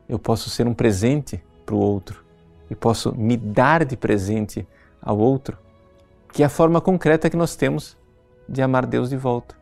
eu 0.07 0.19
posso 0.19 0.49
ser 0.49 0.67
um 0.67 0.73
presente 0.73 1.43
para 1.65 1.75
o 1.75 1.79
outro 1.79 2.23
e 2.69 2.75
posso 2.75 3.13
me 3.15 3.35
dar 3.35 3.85
de 3.85 3.97
presente 3.97 4.67
ao 5.01 5.17
outro, 5.17 5.57
que 6.31 6.43
é 6.43 6.45
a 6.45 6.49
forma 6.49 6.79
concreta 6.79 7.29
que 7.29 7.37
nós 7.37 7.55
temos 7.55 7.97
de 8.47 8.61
amar 8.61 8.85
Deus 8.85 9.09
de 9.09 9.17
volta. 9.17 9.55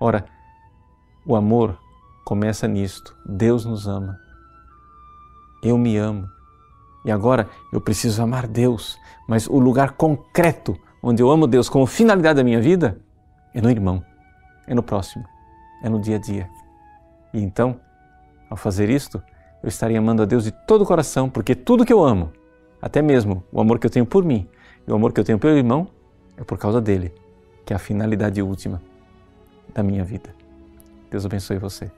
Ora, 0.00 0.26
o 1.24 1.34
amor 1.34 1.78
começa 2.26 2.66
nisto: 2.66 3.16
Deus 3.24 3.64
nos 3.64 3.86
ama. 3.86 4.18
Eu 5.62 5.78
me 5.78 5.96
amo. 5.96 6.28
E 7.04 7.10
agora 7.10 7.48
eu 7.72 7.80
preciso 7.80 8.20
amar 8.20 8.48
Deus, 8.48 8.98
mas 9.28 9.46
o 9.46 9.60
lugar 9.60 9.92
concreto 9.92 10.76
onde 11.00 11.22
eu 11.22 11.30
amo 11.30 11.46
Deus 11.46 11.68
como 11.68 11.86
finalidade 11.86 12.38
da 12.38 12.44
minha 12.44 12.60
vida 12.60 13.00
é 13.54 13.60
no 13.60 13.70
irmão, 13.70 14.04
é 14.66 14.74
no 14.74 14.82
próximo, 14.82 15.24
é 15.84 15.88
no 15.88 16.00
dia 16.00 16.16
a 16.16 16.18
dia. 16.18 16.50
E 17.32 17.40
então 17.40 17.80
ao 18.50 18.56
fazer 18.56 18.90
isto, 18.90 19.22
eu 19.62 19.68
estaria 19.68 19.98
amando 19.98 20.22
a 20.22 20.24
Deus 20.24 20.44
de 20.44 20.50
todo 20.50 20.82
o 20.82 20.86
coração, 20.86 21.30
porque 21.30 21.54
tudo 21.54 21.84
que 21.84 21.92
eu 21.92 22.04
amo, 22.04 22.32
até 22.82 23.00
mesmo 23.00 23.44
o 23.52 23.60
amor 23.60 23.78
que 23.78 23.86
eu 23.86 23.90
tenho 23.90 24.06
por 24.06 24.24
mim 24.24 24.48
e 24.86 24.90
o 24.90 24.94
amor 24.96 25.12
que 25.12 25.20
eu 25.20 25.24
tenho 25.24 25.38
pelo 25.38 25.56
irmão, 25.56 25.86
é 26.36 26.42
por 26.42 26.58
causa 26.58 26.80
dele, 26.80 27.14
que 27.64 27.72
é 27.72 27.76
a 27.76 27.78
finalidade 27.78 28.42
última 28.42 28.82
da 29.72 29.82
minha 29.82 30.02
vida. 30.02 30.34
Deus 31.08 31.24
abençoe 31.24 31.58
você. 31.58 31.90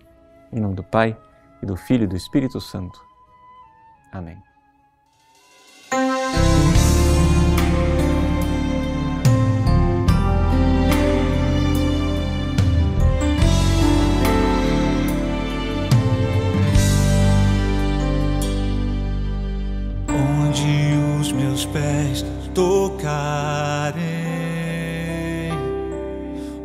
Em 0.53 0.61
nome 0.61 0.75
do 0.75 0.85
Pai, 0.85 1.17
e 1.63 1.67
do 1.67 1.77
Filho 1.77 2.05
e 2.05 2.07
do 2.07 2.17
Espírito 2.17 2.61
Santo. 2.61 3.01
Amém. 4.13 4.43
pés 21.73 22.25
tocarem, 22.55 24.03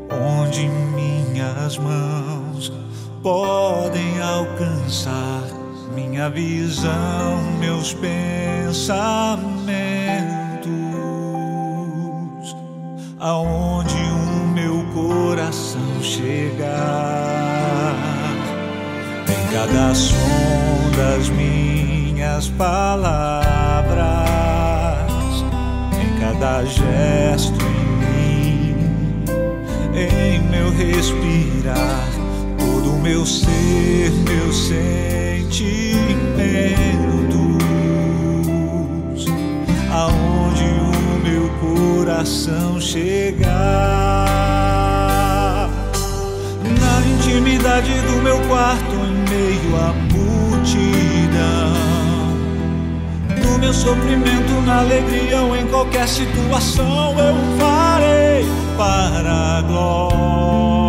onde 0.09 0.67
minhas 0.67 1.77
mãos 1.77 2.12
podem 3.23 4.21
alcançar 4.21 5.43
minha 5.95 6.29
visão, 6.29 7.41
meus 7.57 7.93
pensamentos, 7.93 8.97
aonde 13.17 13.95
o 13.95 14.47
meu 14.53 14.85
coração 14.93 16.01
chegar, 16.01 17.95
em 19.29 19.53
cada 19.53 19.95
som 19.95 20.91
das 20.97 21.29
minhas 21.29 22.49
palavras, 22.49 23.95
em 25.93 26.19
cada 26.19 26.65
gesto 26.65 27.57
em 27.63 27.85
mim, 28.03 29.23
em 29.95 30.41
meu 30.49 30.69
respirar 30.71 32.12
meu 33.03 33.25
ser, 33.25 34.11
meus 34.29 34.67
sentimentos, 34.67 35.57
aonde 39.91 40.63
o 40.63 41.19
meu 41.21 41.49
coração 41.59 42.79
chegar, 42.79 43.49
na 46.79 47.01
intimidade 47.13 47.91
do 48.03 48.21
meu 48.23 48.39
quarto, 48.47 48.95
em 48.95 49.15
meio 49.29 49.75
à 49.75 49.93
multidão, 50.13 51.73
no 53.43 53.59
meu 53.59 53.73
sofrimento, 53.73 54.61
na 54.65 54.79
alegria 54.79 55.41
ou 55.41 55.57
em 55.57 55.67
qualquer 55.67 56.07
situação, 56.07 57.19
eu 57.19 57.35
farei 57.59 58.45
para 58.77 59.57
a 59.57 59.61
glória. 59.61 60.82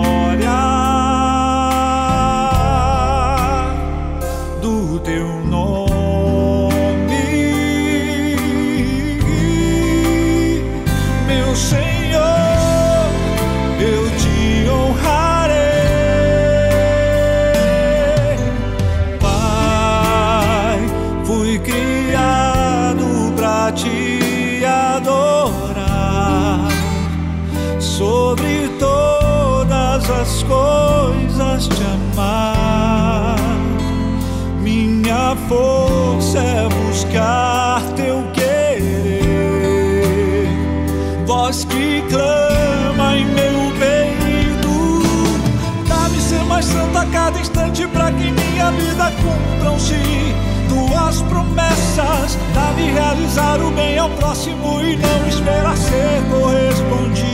Dá-me 52.74 52.90
realizar 52.90 53.62
o 53.62 53.70
bem 53.70 53.96
ao 53.96 54.10
próximo 54.10 54.82
e 54.82 54.96
não 54.96 55.28
esperar 55.28 55.76
ser 55.76 56.20
correspondido. 56.28 57.24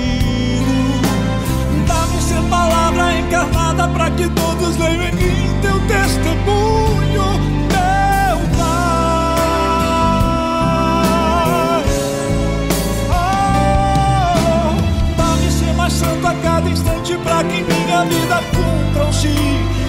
Dá-me 1.89 2.21
ser 2.21 2.43
palavra 2.51 3.17
encarnada 3.17 3.89
para 3.89 4.11
que 4.11 4.29
todos 4.29 4.77
leiam 4.77 5.03
em 5.03 5.13
mim 5.13 5.59
teu 5.63 5.81
testemunho, 5.89 7.41
meu 7.73 8.39
Pai. 8.59 8.75
Oh, 13.09 14.75
Dá-me 15.17 15.51
ser 15.51 15.73
mais 15.73 15.95
santo 15.95 16.27
a 16.27 16.35
cada 16.35 16.69
instante 16.69 17.17
para 17.25 17.45
que 17.45 17.57
em 17.61 17.65
minha 17.65 18.05
vida 18.05 18.43
cumpram-se 18.53 19.35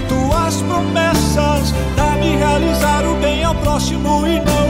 tuas 0.07 0.61
promessas. 0.61 1.73
Dá-me 1.97 2.37
realizar 2.37 3.03
o 3.05 3.15
bem 3.15 3.43
ao 3.43 3.55
próximo 3.55 4.25
e 4.25 4.39
não 4.39 4.60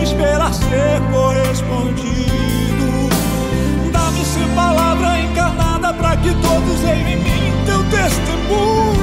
que 6.22 6.34
todos 6.36 6.84
em 6.84 7.18
mim 7.18 7.52
teu 7.66 7.84
testemunho, 7.86 9.01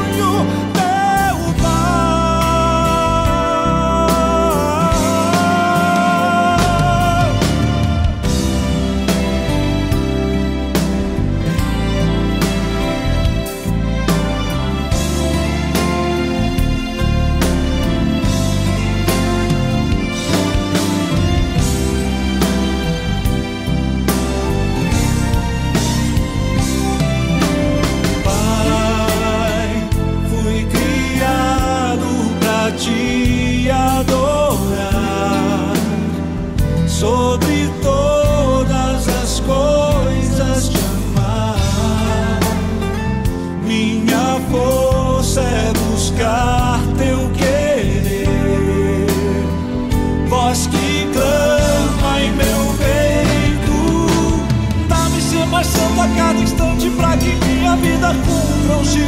vida 57.81 58.15
cumpram-se 58.15 59.07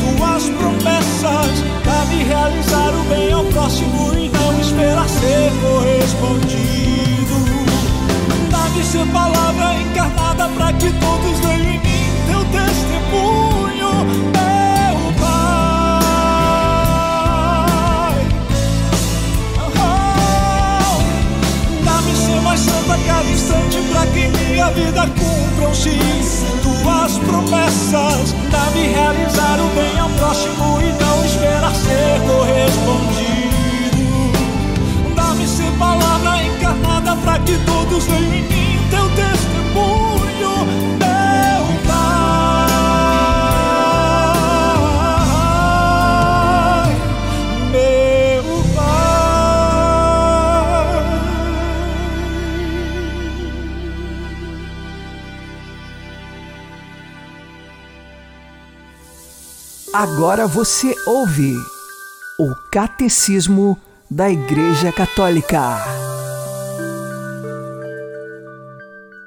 tuas 0.00 0.48
promessas. 0.50 1.64
Dá-me 1.84 2.24
realizar 2.24 2.94
o 2.94 3.04
bem 3.08 3.32
ao 3.32 3.44
próximo 3.44 4.12
e 4.14 4.28
não 4.28 4.60
esperar 4.60 5.08
ser 5.08 5.52
correspondido. 5.62 7.36
Dá-me 8.50 8.84
ser 8.84 9.06
palavra 9.06 9.74
encarnada 9.80 10.48
pra 10.48 10.72
que 10.72 10.90
todos 10.92 11.40
leiam 11.40 11.74
em 11.74 11.78
mim 11.78 12.04
teu 12.26 12.44
testemunho, 12.46 14.04
meu 14.32 15.12
Pai. 15.20 15.74
Oh, 19.76 21.02
Dá-me 21.84 22.14
ser 22.16 22.40
mais 22.42 22.60
santo 22.60 22.92
a 22.92 22.98
cada 22.98 23.30
instante 23.30 23.78
para 23.90 24.06
que 24.06 24.23
vida 24.70 25.06
cumpram-se 25.06 25.90
tuas 26.62 27.18
promessas. 27.18 28.34
Dá-me 28.50 28.88
realizar 28.88 29.58
o 29.60 29.68
bem 29.74 29.98
ao 29.98 30.08
próximo 30.10 30.80
e 30.80 30.92
não 31.02 31.24
esperar 31.24 31.74
ser 31.74 32.20
correspondido. 32.26 33.34
Dá-me 35.14 35.46
ser 35.46 35.70
palavra 35.78 36.42
encarnada 36.42 37.16
para 37.16 37.38
que 37.40 37.56
todos 37.64 38.06
leiam 38.08 38.34
em 38.34 38.42
mim 38.42 38.78
teu 38.90 39.08
testemunho, 39.10 40.66
Agora 59.94 60.44
você 60.48 60.92
ouve 61.06 61.54
o 62.36 62.52
Catecismo 62.72 63.80
da 64.10 64.28
Igreja 64.28 64.90
Católica. 64.90 65.78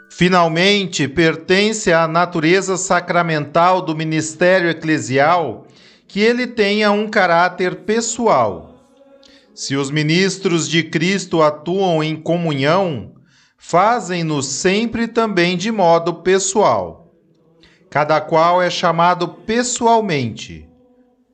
Finalmente, 0.10 1.08
pertence 1.08 1.94
à 1.94 2.06
natureza 2.06 2.76
sacramental 2.76 3.82
do 3.82 3.96
ministério 3.96 4.70
eclesial 4.70 5.66
que 6.06 6.20
ele 6.20 6.46
tenha 6.46 6.92
um 6.92 7.08
caráter 7.08 7.86
pessoal. 7.86 8.76
Se 9.56 9.78
os 9.78 9.90
ministros 9.90 10.68
de 10.68 10.84
Cristo 10.84 11.42
atuam 11.42 12.04
em 12.04 12.14
comunhão, 12.14 13.14
fazem-no 13.58 14.44
sempre 14.44 15.08
também 15.08 15.56
de 15.56 15.72
modo 15.72 16.16
pessoal. 16.16 17.07
Cada 17.98 18.22
qual 18.22 18.62
é 18.62 18.70
chamado 18.70 19.28
pessoalmente. 19.28 20.70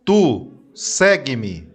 Tu, 0.06 0.50
segue-me. 0.74 1.68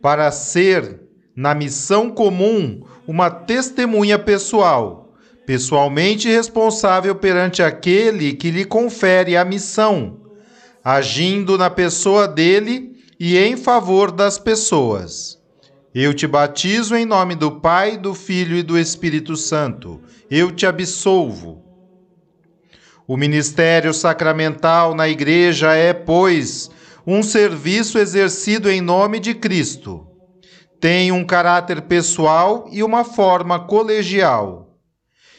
para 0.00 0.32
ser, 0.32 1.02
na 1.36 1.54
missão 1.54 2.10
comum, 2.10 2.82
uma 3.06 3.28
testemunha 3.28 4.18
pessoal, 4.18 5.12
pessoalmente 5.44 6.28
responsável 6.28 7.14
perante 7.14 7.62
aquele 7.62 8.32
que 8.32 8.50
lhe 8.50 8.64
confere 8.64 9.36
a 9.36 9.44
missão, 9.44 10.16
agindo 10.82 11.58
na 11.58 11.68
pessoa 11.68 12.26
dele 12.26 12.96
e 13.20 13.36
em 13.36 13.54
favor 13.54 14.10
das 14.10 14.38
pessoas. 14.38 15.38
Eu 15.94 16.14
te 16.14 16.26
batizo 16.26 16.96
em 16.96 17.04
nome 17.04 17.34
do 17.34 17.60
Pai, 17.60 17.98
do 17.98 18.14
Filho 18.14 18.56
e 18.56 18.62
do 18.62 18.78
Espírito 18.78 19.36
Santo. 19.36 20.00
Eu 20.30 20.50
te 20.50 20.64
absolvo. 20.64 21.62
O 23.06 23.18
ministério 23.18 23.92
sacramental 23.92 24.94
na 24.94 25.06
Igreja 25.06 25.74
é, 25.74 25.92
pois, 25.92 26.70
um 27.06 27.22
serviço 27.22 27.98
exercido 27.98 28.70
em 28.70 28.80
nome 28.80 29.20
de 29.20 29.34
Cristo. 29.34 30.06
Tem 30.80 31.12
um 31.12 31.22
caráter 31.22 31.82
pessoal 31.82 32.66
e 32.72 32.82
uma 32.82 33.04
forma 33.04 33.60
colegial. 33.60 34.78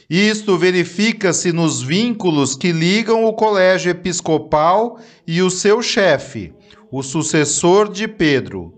Isto 0.08 0.60
verifica-se 0.60 1.52
nos 1.52 1.82
vínculos 1.82 2.56
que 2.56 2.72
ligam 2.72 3.26
o 3.26 3.34
colégio 3.34 3.90
episcopal 3.90 5.00
e 5.26 5.42
o 5.42 5.50
seu 5.50 5.82
chefe, 5.82 6.54
o 6.92 7.02
sucessor 7.02 7.92
de 7.92 8.08
Pedro, 8.08 8.76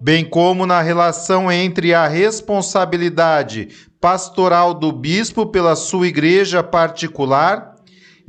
bem 0.00 0.24
como 0.24 0.64
na 0.64 0.80
relação 0.80 1.52
entre 1.52 1.92
a 1.92 2.08
responsabilidade 2.08 3.68
pastoral 4.00 4.72
do 4.72 4.90
bispo 4.90 5.44
pela 5.44 5.76
sua 5.76 6.08
igreja 6.08 6.62
particular 6.62 7.69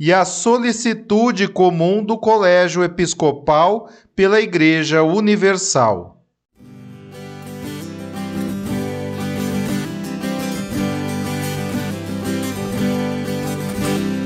e 0.04 0.12
a 0.12 0.24
solicitude 0.24 1.46
comum 1.46 2.04
do 2.04 2.18
colégio 2.18 2.82
episcopal 2.82 3.88
pela 4.16 4.40
Igreja 4.40 5.04
Universal. 5.04 6.20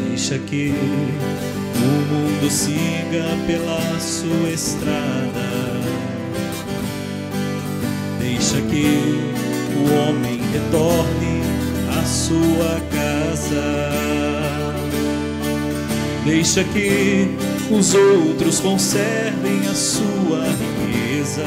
Deixa 0.08 0.38
que 0.38 0.72
o 1.74 2.14
mundo 2.14 2.50
siga 2.50 3.24
pela 3.46 4.00
sua 4.00 4.48
estrada. 4.48 5.46
Deixa 8.18 8.62
que 8.62 9.20
o 9.76 10.08
homem 10.08 10.40
retorne 10.54 11.42
à 12.00 12.02
sua 12.06 12.80
casa. 12.90 14.05
Deixa 16.26 16.64
que 16.64 17.36
os 17.70 17.94
outros 17.94 18.58
conservem 18.58 19.60
a 19.70 19.74
sua 19.74 20.44
riqueza. 20.48 21.46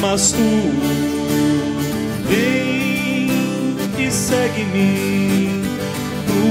Mas 0.00 0.32
tu 0.32 0.38
vem 2.28 3.28
e 3.96 4.10
segue-me. 4.10 5.62
Tu 6.26 6.42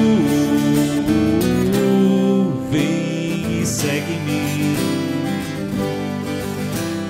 vem 2.71 3.61
e 3.61 3.65
segue-me. 3.65 4.77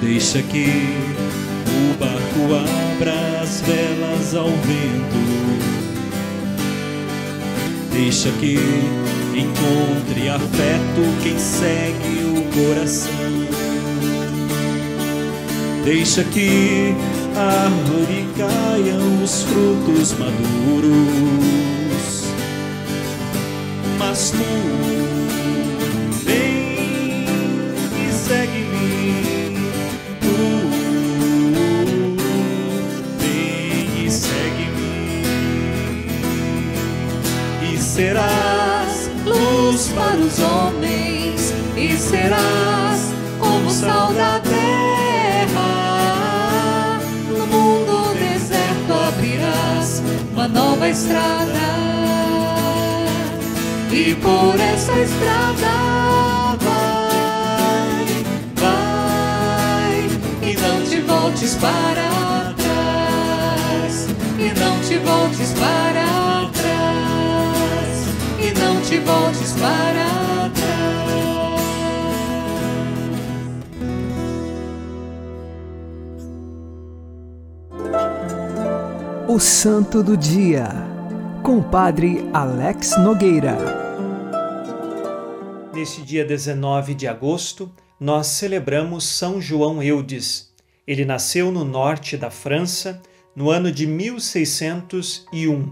Deixa 0.01 0.41
que 0.41 0.65
o 1.67 1.93
barco 1.99 2.55
abra 2.95 3.41
as 3.43 3.61
velas 3.61 4.33
ao 4.33 4.49
vento. 4.49 5.70
Deixa 7.91 8.31
que 8.39 8.57
encontre 9.35 10.29
afeto 10.29 11.01
quem 11.21 11.37
segue 11.37 12.23
o 12.23 12.43
coração. 12.53 13.11
Deixa 15.83 16.23
que 16.23 16.95
a 17.35 17.65
árvore 17.65 18.27
caiam 18.37 19.23
os 19.23 19.43
frutos 19.43 20.13
maduros. 20.13 21.01
Mas 23.97 24.31
tu 24.31 25.00
serás 38.01 39.11
luz 39.23 39.89
para 39.89 40.17
os 40.17 40.39
homens 40.39 41.53
e 41.77 41.95
serás 41.95 43.13
como 43.37 43.69
sal 43.69 44.11
da 44.13 44.39
terra. 44.39 45.69
No 47.29 47.45
mundo 47.45 48.11
deserto 48.15 48.91
abrirás 49.07 50.01
uma 50.33 50.47
nova 50.47 50.89
estrada 50.89 51.59
e 53.91 54.15
por 54.15 54.59
essa 54.59 54.93
estrada 54.93 56.57
vai, 56.59 58.05
vai 58.55 60.09
e 60.41 60.55
não 60.59 60.81
te 60.89 61.01
voltes 61.01 61.53
para 61.55 62.55
trás 62.57 64.07
e 64.39 64.59
não 64.59 64.79
te 64.79 64.97
voltes 64.97 65.53
para 65.53 66.00
te 68.91 68.99
voltes 68.99 69.53
para 69.53 70.49
trás. 70.49 70.61
O 79.29 79.39
Santo 79.39 80.03
do 80.03 80.17
Dia, 80.17 80.67
com 81.41 81.59
o 81.59 81.63
Padre 81.63 82.29
Alex 82.33 82.97
Nogueira. 82.97 83.55
Neste 85.73 86.01
dia 86.01 86.25
19 86.25 86.93
de 86.93 87.07
agosto, 87.07 87.71
nós 87.97 88.27
celebramos 88.27 89.05
São 89.05 89.39
João 89.39 89.81
Eudes. 89.81 90.51
Ele 90.85 91.05
nasceu 91.05 91.49
no 91.49 91.63
norte 91.63 92.17
da 92.17 92.29
França 92.29 93.01
no 93.33 93.49
ano 93.49 93.71
de 93.71 93.87
1601. 93.87 95.71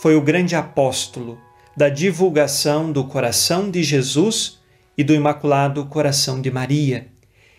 Foi 0.00 0.16
o 0.16 0.22
grande 0.22 0.56
apóstolo 0.56 1.46
da 1.78 1.88
divulgação 1.88 2.90
do 2.90 3.04
coração 3.04 3.70
de 3.70 3.84
Jesus 3.84 4.58
e 4.96 5.04
do 5.04 5.14
Imaculado 5.14 5.86
Coração 5.86 6.42
de 6.42 6.50
Maria. 6.50 7.06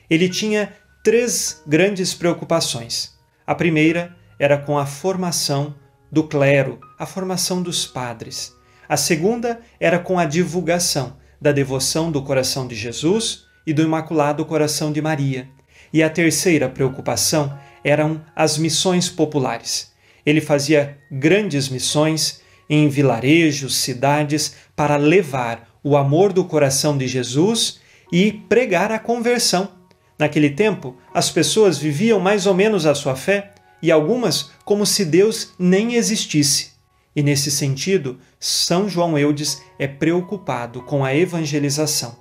Ele 0.09 0.27
tinha 0.27 0.73
três 1.01 1.63
grandes 1.65 2.13
preocupações. 2.13 3.17
A 3.47 3.55
primeira 3.55 4.13
era 4.37 4.57
com 4.57 4.77
a 4.77 4.85
formação 4.85 5.73
do 6.11 6.25
clero, 6.25 6.81
a 6.99 7.05
formação 7.05 7.63
dos 7.63 7.87
padres. 7.87 8.53
A 8.89 8.97
segunda 8.97 9.61
era 9.79 9.97
com 9.97 10.19
a 10.19 10.25
divulgação 10.25 11.15
da 11.39 11.53
devoção 11.53 12.11
do 12.11 12.21
coração 12.21 12.67
de 12.67 12.75
Jesus 12.75 13.45
e 13.65 13.71
do 13.71 13.83
Imaculado 13.83 14.43
Coração 14.43 14.91
de 14.91 15.01
Maria. 15.01 15.47
E 15.93 16.03
a 16.03 16.09
terceira 16.09 16.67
preocupação 16.67 17.57
eram 17.85 18.21
as 18.35 18.57
missões 18.57 19.07
populares. 19.07 19.93
Ele 20.25 20.41
fazia 20.41 20.97
grandes 21.09 21.69
missões 21.69 22.41
em 22.69 22.87
vilarejos, 22.87 23.77
cidades, 23.77 24.55
para 24.75 24.95
levar 24.95 25.67
o 25.83 25.97
amor 25.97 26.31
do 26.31 26.45
coração 26.45 26.97
de 26.97 27.07
Jesus 27.07 27.79
e 28.11 28.31
pregar 28.31 28.91
a 28.91 28.99
conversão. 28.99 29.71
Naquele 30.17 30.49
tempo, 30.49 30.97
as 31.13 31.31
pessoas 31.31 31.77
viviam 31.77 32.19
mais 32.19 32.45
ou 32.45 32.53
menos 32.53 32.85
a 32.85 32.93
sua 32.93 33.15
fé 33.15 33.53
e 33.81 33.91
algumas 33.91 34.51
como 34.65 34.85
se 34.85 35.05
Deus 35.05 35.53
nem 35.57 35.95
existisse. 35.95 36.73
E 37.15 37.23
nesse 37.23 37.49
sentido, 37.49 38.19
São 38.39 38.87
João 38.87 39.17
Eudes 39.17 39.61
é 39.79 39.87
preocupado 39.87 40.81
com 40.81 41.03
a 41.03 41.15
evangelização. 41.15 42.17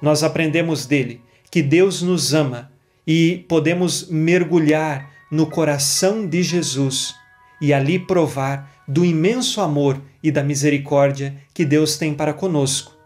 Nós 0.00 0.22
aprendemos 0.22 0.86
dele 0.86 1.20
que 1.50 1.62
Deus 1.62 2.02
nos 2.02 2.34
ama 2.34 2.72
e 3.06 3.44
podemos 3.48 4.08
mergulhar 4.08 5.10
no 5.30 5.46
coração 5.46 6.26
de 6.26 6.42
Jesus 6.42 7.14
e 7.60 7.72
ali 7.72 7.98
provar 7.98 8.73
do 8.86 9.04
imenso 9.04 9.60
amor 9.60 10.00
e 10.22 10.30
da 10.30 10.42
misericórdia 10.42 11.34
que 11.52 11.64
Deus 11.64 11.96
tem 11.96 12.14
para 12.14 12.32
conosco. 12.32 12.96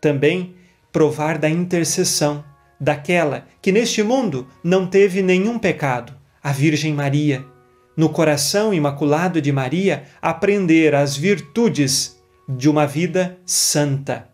Também 0.00 0.54
provar 0.92 1.38
da 1.38 1.48
intercessão 1.48 2.44
daquela 2.80 3.46
que 3.60 3.72
neste 3.72 4.02
mundo 4.02 4.46
não 4.62 4.86
teve 4.86 5.22
nenhum 5.22 5.58
pecado, 5.58 6.14
a 6.42 6.52
Virgem 6.52 6.92
Maria. 6.92 7.44
No 7.96 8.10
coração 8.10 8.74
imaculado 8.74 9.40
de 9.40 9.50
Maria, 9.50 10.04
aprender 10.20 10.94
as 10.94 11.16
virtudes 11.16 12.16
de 12.48 12.68
uma 12.68 12.86
vida 12.86 13.38
santa. 13.44 14.28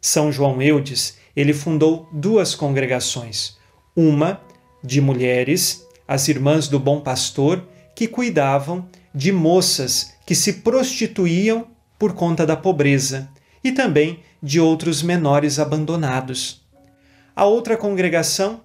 São 0.00 0.32
João 0.32 0.60
Eudes, 0.60 1.18
ele 1.36 1.52
fundou 1.52 2.08
duas 2.12 2.54
congregações. 2.54 3.56
Uma 3.94 4.40
de 4.82 5.00
mulheres, 5.00 5.86
as 6.06 6.28
Irmãs 6.28 6.66
do 6.66 6.80
Bom 6.80 7.00
Pastor, 7.00 7.62
que 7.94 8.08
cuidavam 8.08 8.88
de 9.14 9.30
moças 9.30 10.13
que 10.26 10.34
se 10.34 10.54
prostituíam 10.54 11.66
por 11.98 12.14
conta 12.14 12.46
da 12.46 12.56
pobreza 12.56 13.28
e 13.62 13.72
também 13.72 14.20
de 14.42 14.60
outros 14.60 15.02
menores 15.02 15.58
abandonados. 15.58 16.64
A 17.34 17.44
outra 17.44 17.76
congregação, 17.76 18.60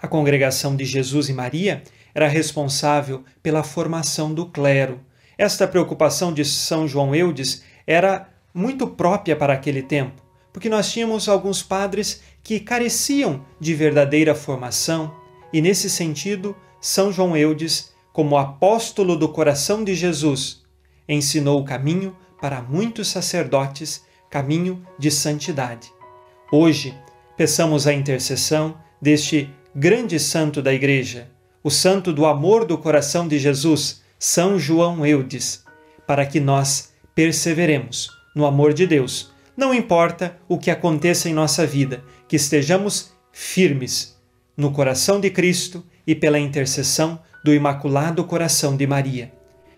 A 0.00 0.06
congregação 0.06 0.76
de 0.76 0.84
Jesus 0.84 1.28
e 1.28 1.32
Maria 1.32 1.82
era 2.14 2.28
responsável 2.28 3.24
pela 3.42 3.64
formação 3.64 4.32
do 4.32 4.46
clero. 4.46 5.00
Esta 5.36 5.66
preocupação 5.66 6.32
de 6.32 6.44
São 6.44 6.86
João 6.86 7.14
Eudes 7.14 7.62
era 7.86 8.28
muito 8.54 8.86
própria 8.86 9.34
para 9.34 9.52
aquele 9.52 9.82
tempo, 9.82 10.22
porque 10.52 10.68
nós 10.68 10.92
tínhamos 10.92 11.28
alguns 11.28 11.62
padres 11.62 12.22
que 12.44 12.60
careciam 12.60 13.44
de 13.60 13.74
verdadeira 13.74 14.34
formação, 14.34 15.12
e 15.52 15.60
nesse 15.60 15.90
sentido, 15.90 16.56
São 16.80 17.10
João 17.12 17.36
Eudes, 17.36 17.92
como 18.12 18.36
apóstolo 18.36 19.16
do 19.16 19.28
coração 19.28 19.82
de 19.82 19.94
Jesus, 19.94 20.62
ensinou 21.08 21.60
o 21.60 21.64
caminho 21.64 22.16
para 22.40 22.60
muitos 22.60 23.08
sacerdotes, 23.08 24.04
caminho 24.30 24.82
de 24.98 25.10
santidade. 25.10 25.90
Hoje, 26.52 26.94
peçamos 27.36 27.86
a 27.86 27.92
intercessão 27.92 28.76
deste 29.00 29.50
grande 29.74 30.18
santo 30.18 30.60
da 30.60 30.72
Igreja, 30.72 31.30
o 31.62 31.70
santo 31.70 32.12
do 32.12 32.26
amor 32.26 32.64
do 32.64 32.76
coração 32.76 33.26
de 33.26 33.38
Jesus, 33.38 34.02
São 34.18 34.58
João 34.58 35.04
Eudes, 35.04 35.64
para 36.06 36.26
que 36.26 36.40
nós 36.40 36.92
perseveremos 37.14 38.10
no 38.34 38.46
amor 38.46 38.72
de 38.72 38.86
Deus. 38.86 39.32
Não 39.56 39.74
importa 39.74 40.38
o 40.48 40.58
que 40.58 40.70
aconteça 40.70 41.28
em 41.28 41.34
nossa 41.34 41.66
vida, 41.66 42.04
que 42.28 42.36
estejamos 42.36 43.12
firmes 43.32 44.16
no 44.56 44.72
coração 44.72 45.20
de 45.20 45.30
Cristo 45.30 45.84
e 46.06 46.14
pela 46.14 46.38
intercessão 46.38 47.20
do 47.44 47.52
Imaculado 47.52 48.24
Coração 48.24 48.76
de 48.76 48.86
Maria. 48.86 49.32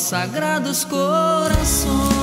Sagrados 0.00 0.82
corações 0.84 2.19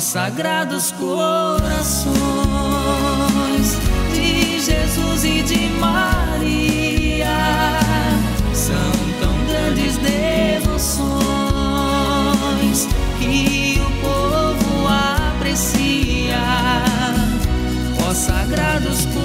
Ó 0.00 0.02
sagrados 0.02 0.92
corações 0.92 2.16
de 4.14 4.58
Jesus 4.58 5.24
e 5.24 5.42
de 5.42 5.68
Maria, 5.78 7.28
são 8.54 8.92
tão 9.20 9.44
grandes 9.44 9.98
devoções 9.98 11.18
que 13.18 13.78
o 13.78 13.90
povo 14.00 14.88
aprecia. 15.36 16.40
Ó 18.08 18.14
sagrados 18.14 19.04
corações 19.04 19.19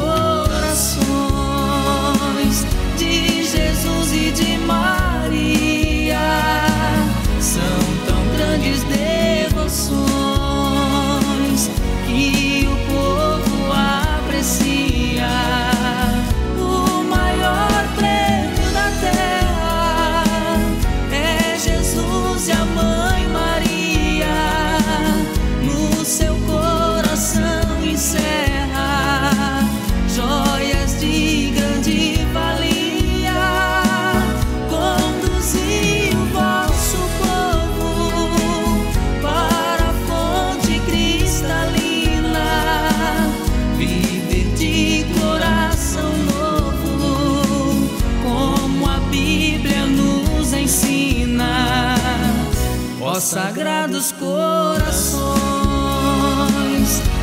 sagrados 53.55 54.11
corações 54.11 55.31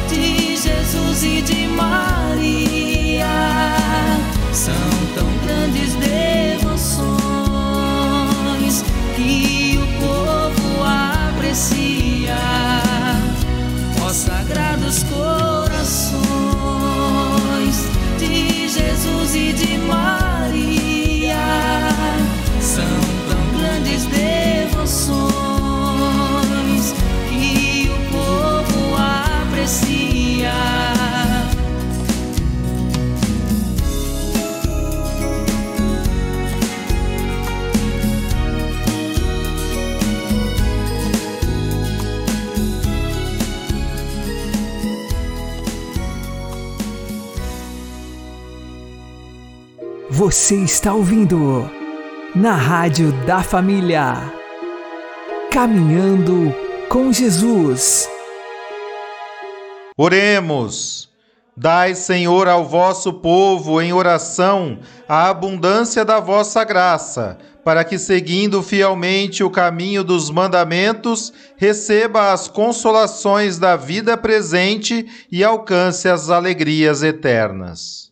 de 0.08 0.56
Jesus 0.56 1.22
e 1.24 1.42
de 1.42 1.66
Maria, 1.66 3.26
são 4.50 4.72
tão 5.14 5.28
grandes 5.44 5.94
devoções 5.96 7.12
que 9.14 9.78
o 9.78 9.86
povo 10.00 10.82
aprecia. 11.34 12.38
Ó 14.02 14.08
sagrados 14.08 15.02
corações 15.02 16.16
de 18.18 18.68
Jesus 18.68 19.35
e 19.35 19.52
de 19.52 19.76
Maria, 19.87 20.21
Você 50.25 50.54
está 50.54 50.94
ouvindo 50.94 51.68
na 52.33 52.54
Rádio 52.54 53.10
da 53.27 53.42
Família. 53.42 54.33
Caminhando 55.50 56.54
com 56.88 57.12
Jesus. 57.12 58.08
Oremos. 59.98 61.10
Dai, 61.56 61.96
Senhor, 61.96 62.46
ao 62.46 62.64
vosso 62.64 63.14
povo 63.14 63.83
em 63.83 63.92
oração 63.92 64.79
a 65.08 65.29
abundância 65.29 66.04
da 66.04 66.20
vossa 66.20 66.62
graça, 66.62 67.37
para 67.64 67.83
que, 67.83 67.98
seguindo 67.98 68.62
fielmente 68.62 69.42
o 69.42 69.50
caminho 69.50 70.04
dos 70.04 70.31
mandamentos, 70.31 71.33
receba 71.56 72.33
as 72.33 72.46
consolações 72.46 73.58
da 73.58 73.75
vida 73.75 74.16
presente 74.16 75.04
e 75.33 75.42
alcance 75.42 76.08
as 76.08 76.31
alegrias 76.31 77.02
eternas. 77.02 78.12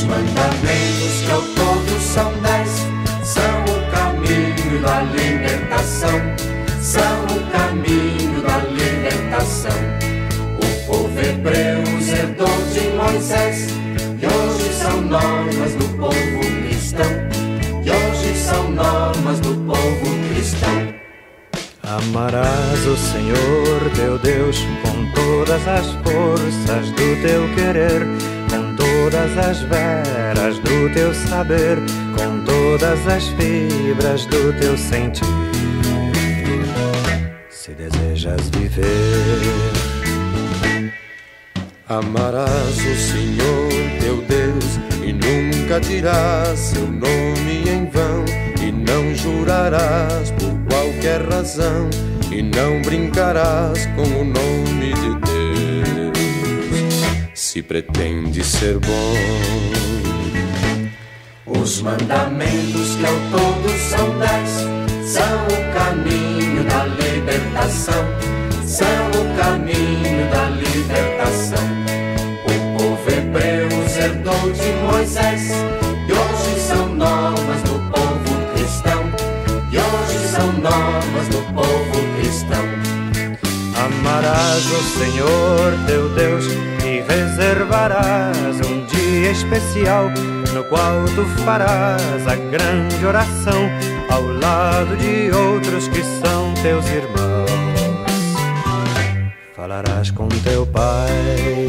Os 0.00 0.06
mandamentos 0.06 1.20
que 1.26 1.30
ao 1.30 1.42
todo 1.42 2.00
são 2.00 2.32
dez 2.40 2.70
são 3.22 3.64
o 3.64 3.90
caminho 3.92 4.80
da 4.80 5.02
libertação 5.02 6.18
são 6.80 7.24
o 7.26 7.50
caminho 7.52 8.40
da 8.40 8.60
libertação. 8.60 9.76
O 10.56 10.86
povo 10.86 11.20
hebreu 11.20 11.82
herdou 12.16 12.46
de 12.72 12.88
Moisés, 12.96 13.66
e 14.18 14.26
hoje 14.26 14.72
são 14.72 15.02
normas 15.02 15.74
do 15.74 15.84
povo 15.98 16.40
cristão. 16.66 17.12
E 17.84 17.90
hoje 17.90 18.34
são 18.38 18.70
normas 18.70 19.38
do 19.40 19.54
povo 19.66 20.32
cristão. 20.32 20.94
Amarás 21.82 22.86
o 22.86 22.96
Senhor 22.96 23.90
teu 23.94 24.18
Deus 24.18 24.56
com 24.82 25.10
todas 25.12 25.68
as 25.68 25.86
forças 26.02 26.90
do 26.92 27.22
teu 27.22 27.54
querer, 27.54 28.06
todas 29.00 29.38
as 29.38 29.60
veras 29.62 30.58
do 30.58 30.92
teu 30.92 31.14
saber, 31.14 31.78
com 32.14 32.44
todas 32.44 33.06
as 33.06 33.28
fibras 33.28 34.26
do 34.26 34.52
teu 34.60 34.76
sentir 34.76 35.24
se 37.48 37.70
desejas 37.72 38.50
viver. 38.50 38.90
Amarás 41.88 42.76
o 42.76 42.94
Senhor 42.94 43.70
teu 44.00 44.22
Deus 44.22 44.78
e 45.02 45.12
nunca 45.12 45.80
dirás 45.80 46.58
seu 46.58 46.86
nome 46.86 47.64
em 47.68 47.86
vão, 47.90 48.24
e 48.62 48.70
não 48.70 49.14
jurarás 49.14 50.30
por 50.32 50.52
qualquer 50.68 51.26
razão, 51.26 51.88
e 52.30 52.42
não 52.42 52.82
brincarás 52.82 53.86
com 53.96 54.02
o 54.02 54.24
nome 54.24 54.92
de 54.94 55.20
Deus. 55.20 55.59
Se 57.50 57.64
pretende 57.64 58.44
ser 58.44 58.78
bom, 58.78 59.14
os 61.46 61.82
mandamentos 61.82 62.94
que 62.94 63.04
ao 63.04 63.12
todo 63.32 63.68
são 63.90 64.18
dez 64.20 64.50
são 65.04 65.46
o 65.48 65.74
caminho 65.74 66.62
da 66.62 66.84
libertação, 66.84 68.04
são 68.64 68.86
o 68.86 69.36
caminho 69.36 70.30
da 70.30 70.48
libertação. 70.50 71.66
O 72.44 72.78
povo 72.78 73.10
hebreu 73.10 73.68
herdou 73.98 74.52
de 74.52 74.70
Moisés, 74.84 75.50
e 76.06 76.12
hoje 76.12 76.60
são 76.60 76.94
normas 76.94 77.62
do 77.62 77.80
povo 77.90 78.52
cristão, 78.54 79.02
e 79.72 79.76
hoje 79.76 80.28
são 80.28 80.52
normas 80.52 81.26
do 81.26 81.42
povo 81.52 82.16
cristão. 82.16 82.64
Amarás 83.74 84.66
o 84.66 84.82
Senhor 85.00 85.86
teu 85.88 86.08
Deus 86.10 86.69
reservarás 87.50 88.60
um 88.64 88.86
dia 88.86 89.32
especial 89.32 90.08
no 90.54 90.62
qual 90.64 91.04
tu 91.16 91.24
farás 91.44 92.26
a 92.28 92.36
grande 92.36 93.04
oração 93.04 93.68
ao 94.08 94.22
lado 94.22 94.96
de 94.96 95.32
outros 95.32 95.88
que 95.88 96.00
são 96.02 96.54
teus 96.62 96.86
irmãos. 96.86 97.50
Falarás 99.56 100.12
com 100.12 100.28
teu 100.28 100.64
pai. 100.64 101.66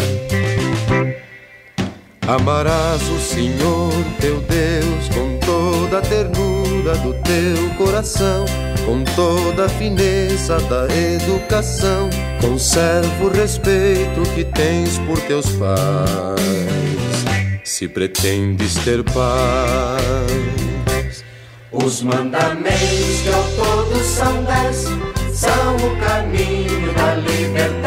Amarás 2.27 3.01
o 3.09 3.19
Senhor 3.19 3.91
teu 4.19 4.39
Deus 4.41 5.09
com 5.09 5.39
toda 5.39 5.97
a 5.97 6.01
ternura 6.01 6.95
do 6.97 7.13
teu 7.23 7.69
coração, 7.75 8.45
com 8.85 9.03
toda 9.15 9.65
a 9.65 9.69
fineza 9.69 10.59
da 10.61 10.87
educação. 10.93 12.09
Conserva 12.41 13.23
o 13.23 13.29
respeito 13.29 14.21
que 14.35 14.43
tens 14.43 14.97
por 14.99 15.19
teus 15.21 15.49
pais. 15.53 16.41
Se 17.63 17.87
pretendes 17.87 18.75
ter 18.83 19.03
paz 19.03 20.51
os 21.71 22.01
mandamentos 22.03 23.21
que 23.23 23.29
ao 23.29 23.43
todo 23.43 24.03
são 24.03 24.43
dez 24.43 24.85
são 25.33 25.75
o 25.77 25.97
caminho 26.05 26.93
da 26.93 27.15
libertação, 27.15 27.80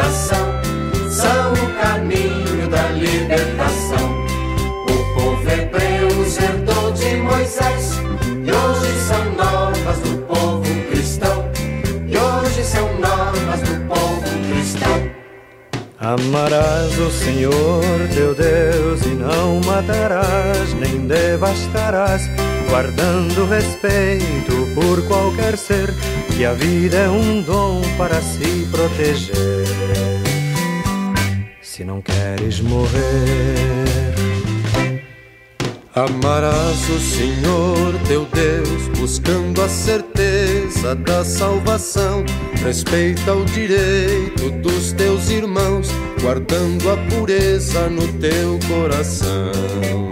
Amarás 15.99 16.97
o 16.99 17.09
Senhor 17.09 17.81
teu 18.13 18.35
Deus 18.35 19.01
e 19.05 19.15
não 19.15 19.59
matarás 19.65 20.73
nem 20.73 21.07
devastarás 21.07 22.29
guardando 22.69 23.47
respeito 23.47 24.67
por 24.75 25.01
qualquer 25.07 25.57
ser, 25.57 25.93
que 26.35 26.45
a 26.45 26.53
vida 26.53 26.97
é 26.97 27.09
um 27.09 27.41
dom 27.41 27.81
para 27.97 28.21
se 28.21 28.67
proteger. 28.71 29.65
Se 31.61 31.83
não 31.83 32.01
queres 32.01 32.59
morrer, 32.61 34.13
amarás 35.95 36.89
o 36.89 36.99
Senhor 36.99 37.93
teu 38.07 38.25
Deus, 38.25 38.87
buscando 38.99 39.61
a 39.61 39.69
certeza 39.69 40.44
da 40.93 41.23
salvação. 41.23 42.23
Respeita 42.63 43.33
o 43.33 43.45
direito 43.45 44.51
dos 44.61 44.91
teus 44.93 45.29
irmãos, 45.29 45.87
guardando 46.21 46.91
a 46.91 46.97
pureza 47.09 47.89
no 47.89 48.07
teu 48.19 48.59
coração 48.67 50.11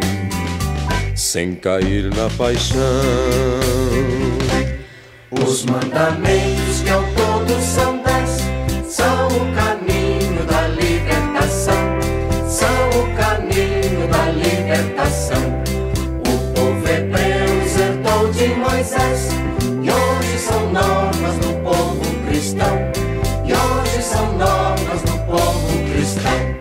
sem 1.34 1.55
cair 1.55 2.13
na 2.15 2.30
paixão. 2.38 2.80
Os 5.32 5.65
mandamentos 5.65 6.82
que 6.84 6.89
ao 6.91 7.01
todo 7.01 7.59
são 7.59 8.03
dez 8.03 8.38
são 8.88 9.28
o 9.30 9.55
caminho 9.55 10.45
da 10.45 10.67
libertação, 10.67 11.74
são 12.47 12.89
o 12.99 13.15
caminho 13.15 14.07
da 14.09 14.30
libertação. 14.30 15.63
O 16.19 16.53
povo 16.53 16.88
hebreu 16.88 17.49
herdou 17.80 18.32
de 18.32 18.49
Moisés 18.49 19.30
são 20.44 20.72
normas 20.72 21.38
do 21.38 21.54
povo 21.64 22.26
cristão. 22.28 22.91
E 23.46 23.54
hoje 23.54 24.02
são 24.02 24.38
normas 24.38 25.02
do 25.04 25.18
povo 25.26 25.91
cristão. 25.91 26.56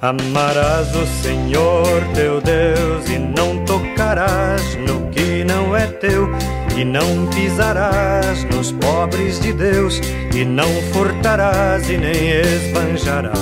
Amarás 0.00 0.94
o 0.94 1.06
Senhor 1.22 2.02
teu 2.14 2.40
Deus 2.40 3.08
e 3.08 3.18
não 3.18 3.64
tocarás 3.64 4.76
no 4.76 5.08
que 5.10 5.44
não 5.44 5.76
é 5.76 5.86
teu, 5.86 6.28
e 6.76 6.84
não 6.84 7.26
pisarás 7.28 8.44
nos 8.44 8.72
pobres 8.72 9.40
de 9.40 9.52
Deus, 9.52 10.00
e 10.34 10.44
não 10.44 10.68
furtarás 10.92 11.88
e 11.88 11.96
nem 11.96 12.30
esbanjarás, 12.30 13.34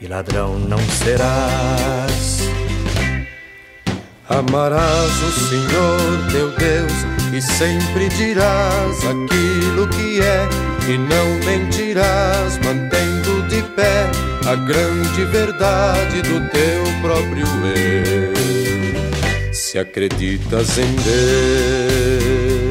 e 0.00 0.06
ladrão 0.08 0.58
não 0.58 0.78
serás. 0.78 2.48
Amarás 4.28 5.22
o 5.22 5.32
Senhor 5.32 6.32
teu 6.32 6.50
Deus 6.56 7.23
e 7.34 7.42
sempre 7.42 8.08
dirás 8.10 8.96
aquilo 8.98 9.88
que 9.88 10.20
é, 10.20 10.48
e 10.88 10.96
não 10.96 11.34
mentirás, 11.44 12.58
mantendo 12.58 13.42
de 13.48 13.60
pé 13.74 14.08
a 14.46 14.54
grande 14.54 15.24
verdade 15.24 16.22
do 16.22 16.48
teu 16.50 16.84
próprio 17.02 17.46
eu. 17.74 18.32
Se 19.52 19.80
acreditas 19.80 20.78
em 20.78 20.94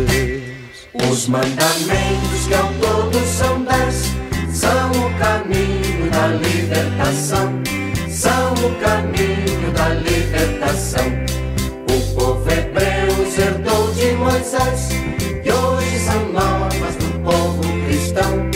Deus, 0.05 1.11
os 1.11 1.27
mandamentos 1.27 2.47
que 2.47 2.53
ao 2.53 2.71
todo 2.75 3.19
são 3.25 3.65
dez 3.65 4.13
são 4.53 4.91
o 4.91 5.13
caminho 5.19 6.09
da 6.09 6.27
libertação, 6.27 7.61
são 8.07 8.53
o 8.53 8.73
caminho 8.79 9.71
da 9.73 9.89
libertação. 9.89 11.11
O 11.89 12.15
povo 12.15 12.49
hebreu 12.49 13.13
herdou 13.37 13.82
Moisés, 14.15 14.89
e 15.43 15.51
hoje 15.51 15.99
são 15.99 16.31
normas 16.31 16.95
do 16.95 17.19
povo 17.23 17.61
cristão, 17.85 18.49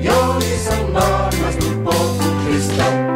e 0.00 0.08
hoje 0.08 0.56
são 0.58 0.88
normas 0.88 1.56
do 1.56 1.82
povo 1.82 2.46
cristão. 2.46 3.10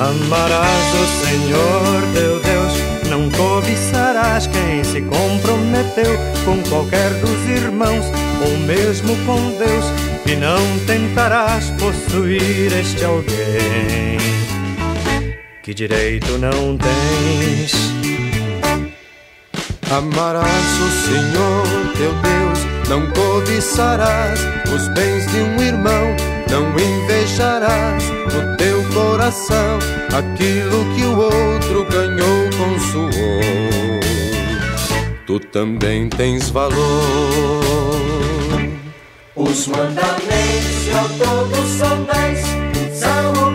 Amarás 0.00 0.94
o 0.94 1.06
Senhor 1.24 2.02
teu 2.14 2.40
Deus, 2.40 2.72
não 3.08 3.30
cobiçarás 3.30 4.46
quem 4.46 4.82
se 4.82 5.00
comprometeu 5.02 6.18
com 6.44 6.62
qualquer 6.68 7.10
dos 7.20 7.46
irmãos, 7.48 8.06
ou 8.44 8.58
mesmo 8.66 9.14
com 9.24 9.40
Deus, 9.58 9.84
e 10.26 10.36
não 10.36 10.78
tentarás 10.86 11.70
possuir 11.78 12.72
este 12.72 13.04
alguém. 13.04 14.18
Que 15.62 15.72
direito 15.72 16.38
não 16.38 16.76
tens? 16.76 18.01
Amarás 19.92 20.80
o 20.80 20.90
Senhor 21.06 21.82
teu 21.98 22.12
Deus, 22.14 22.58
não 22.88 23.06
cobiçarás 23.10 24.40
os 24.74 24.88
bens 24.88 25.26
de 25.30 25.42
um 25.42 25.62
irmão, 25.62 26.16
não 26.50 26.70
invejarás 26.80 28.02
no 28.32 28.56
teu 28.56 28.82
coração 28.94 29.78
aquilo 30.08 30.84
que 30.94 31.04
o 31.04 31.18
outro 31.18 31.84
ganhou 31.90 32.48
com 32.56 32.80
suor. 32.90 33.12
Tu 35.26 35.38
também 35.38 36.08
tens 36.08 36.48
valor. 36.48 36.80
Os 39.36 39.66
mandamentos 39.66 40.88
ao 40.96 41.08
todo 41.18 41.66
são 41.78 42.02
dez, 42.04 42.40
são 42.98 43.48
o 43.48 43.51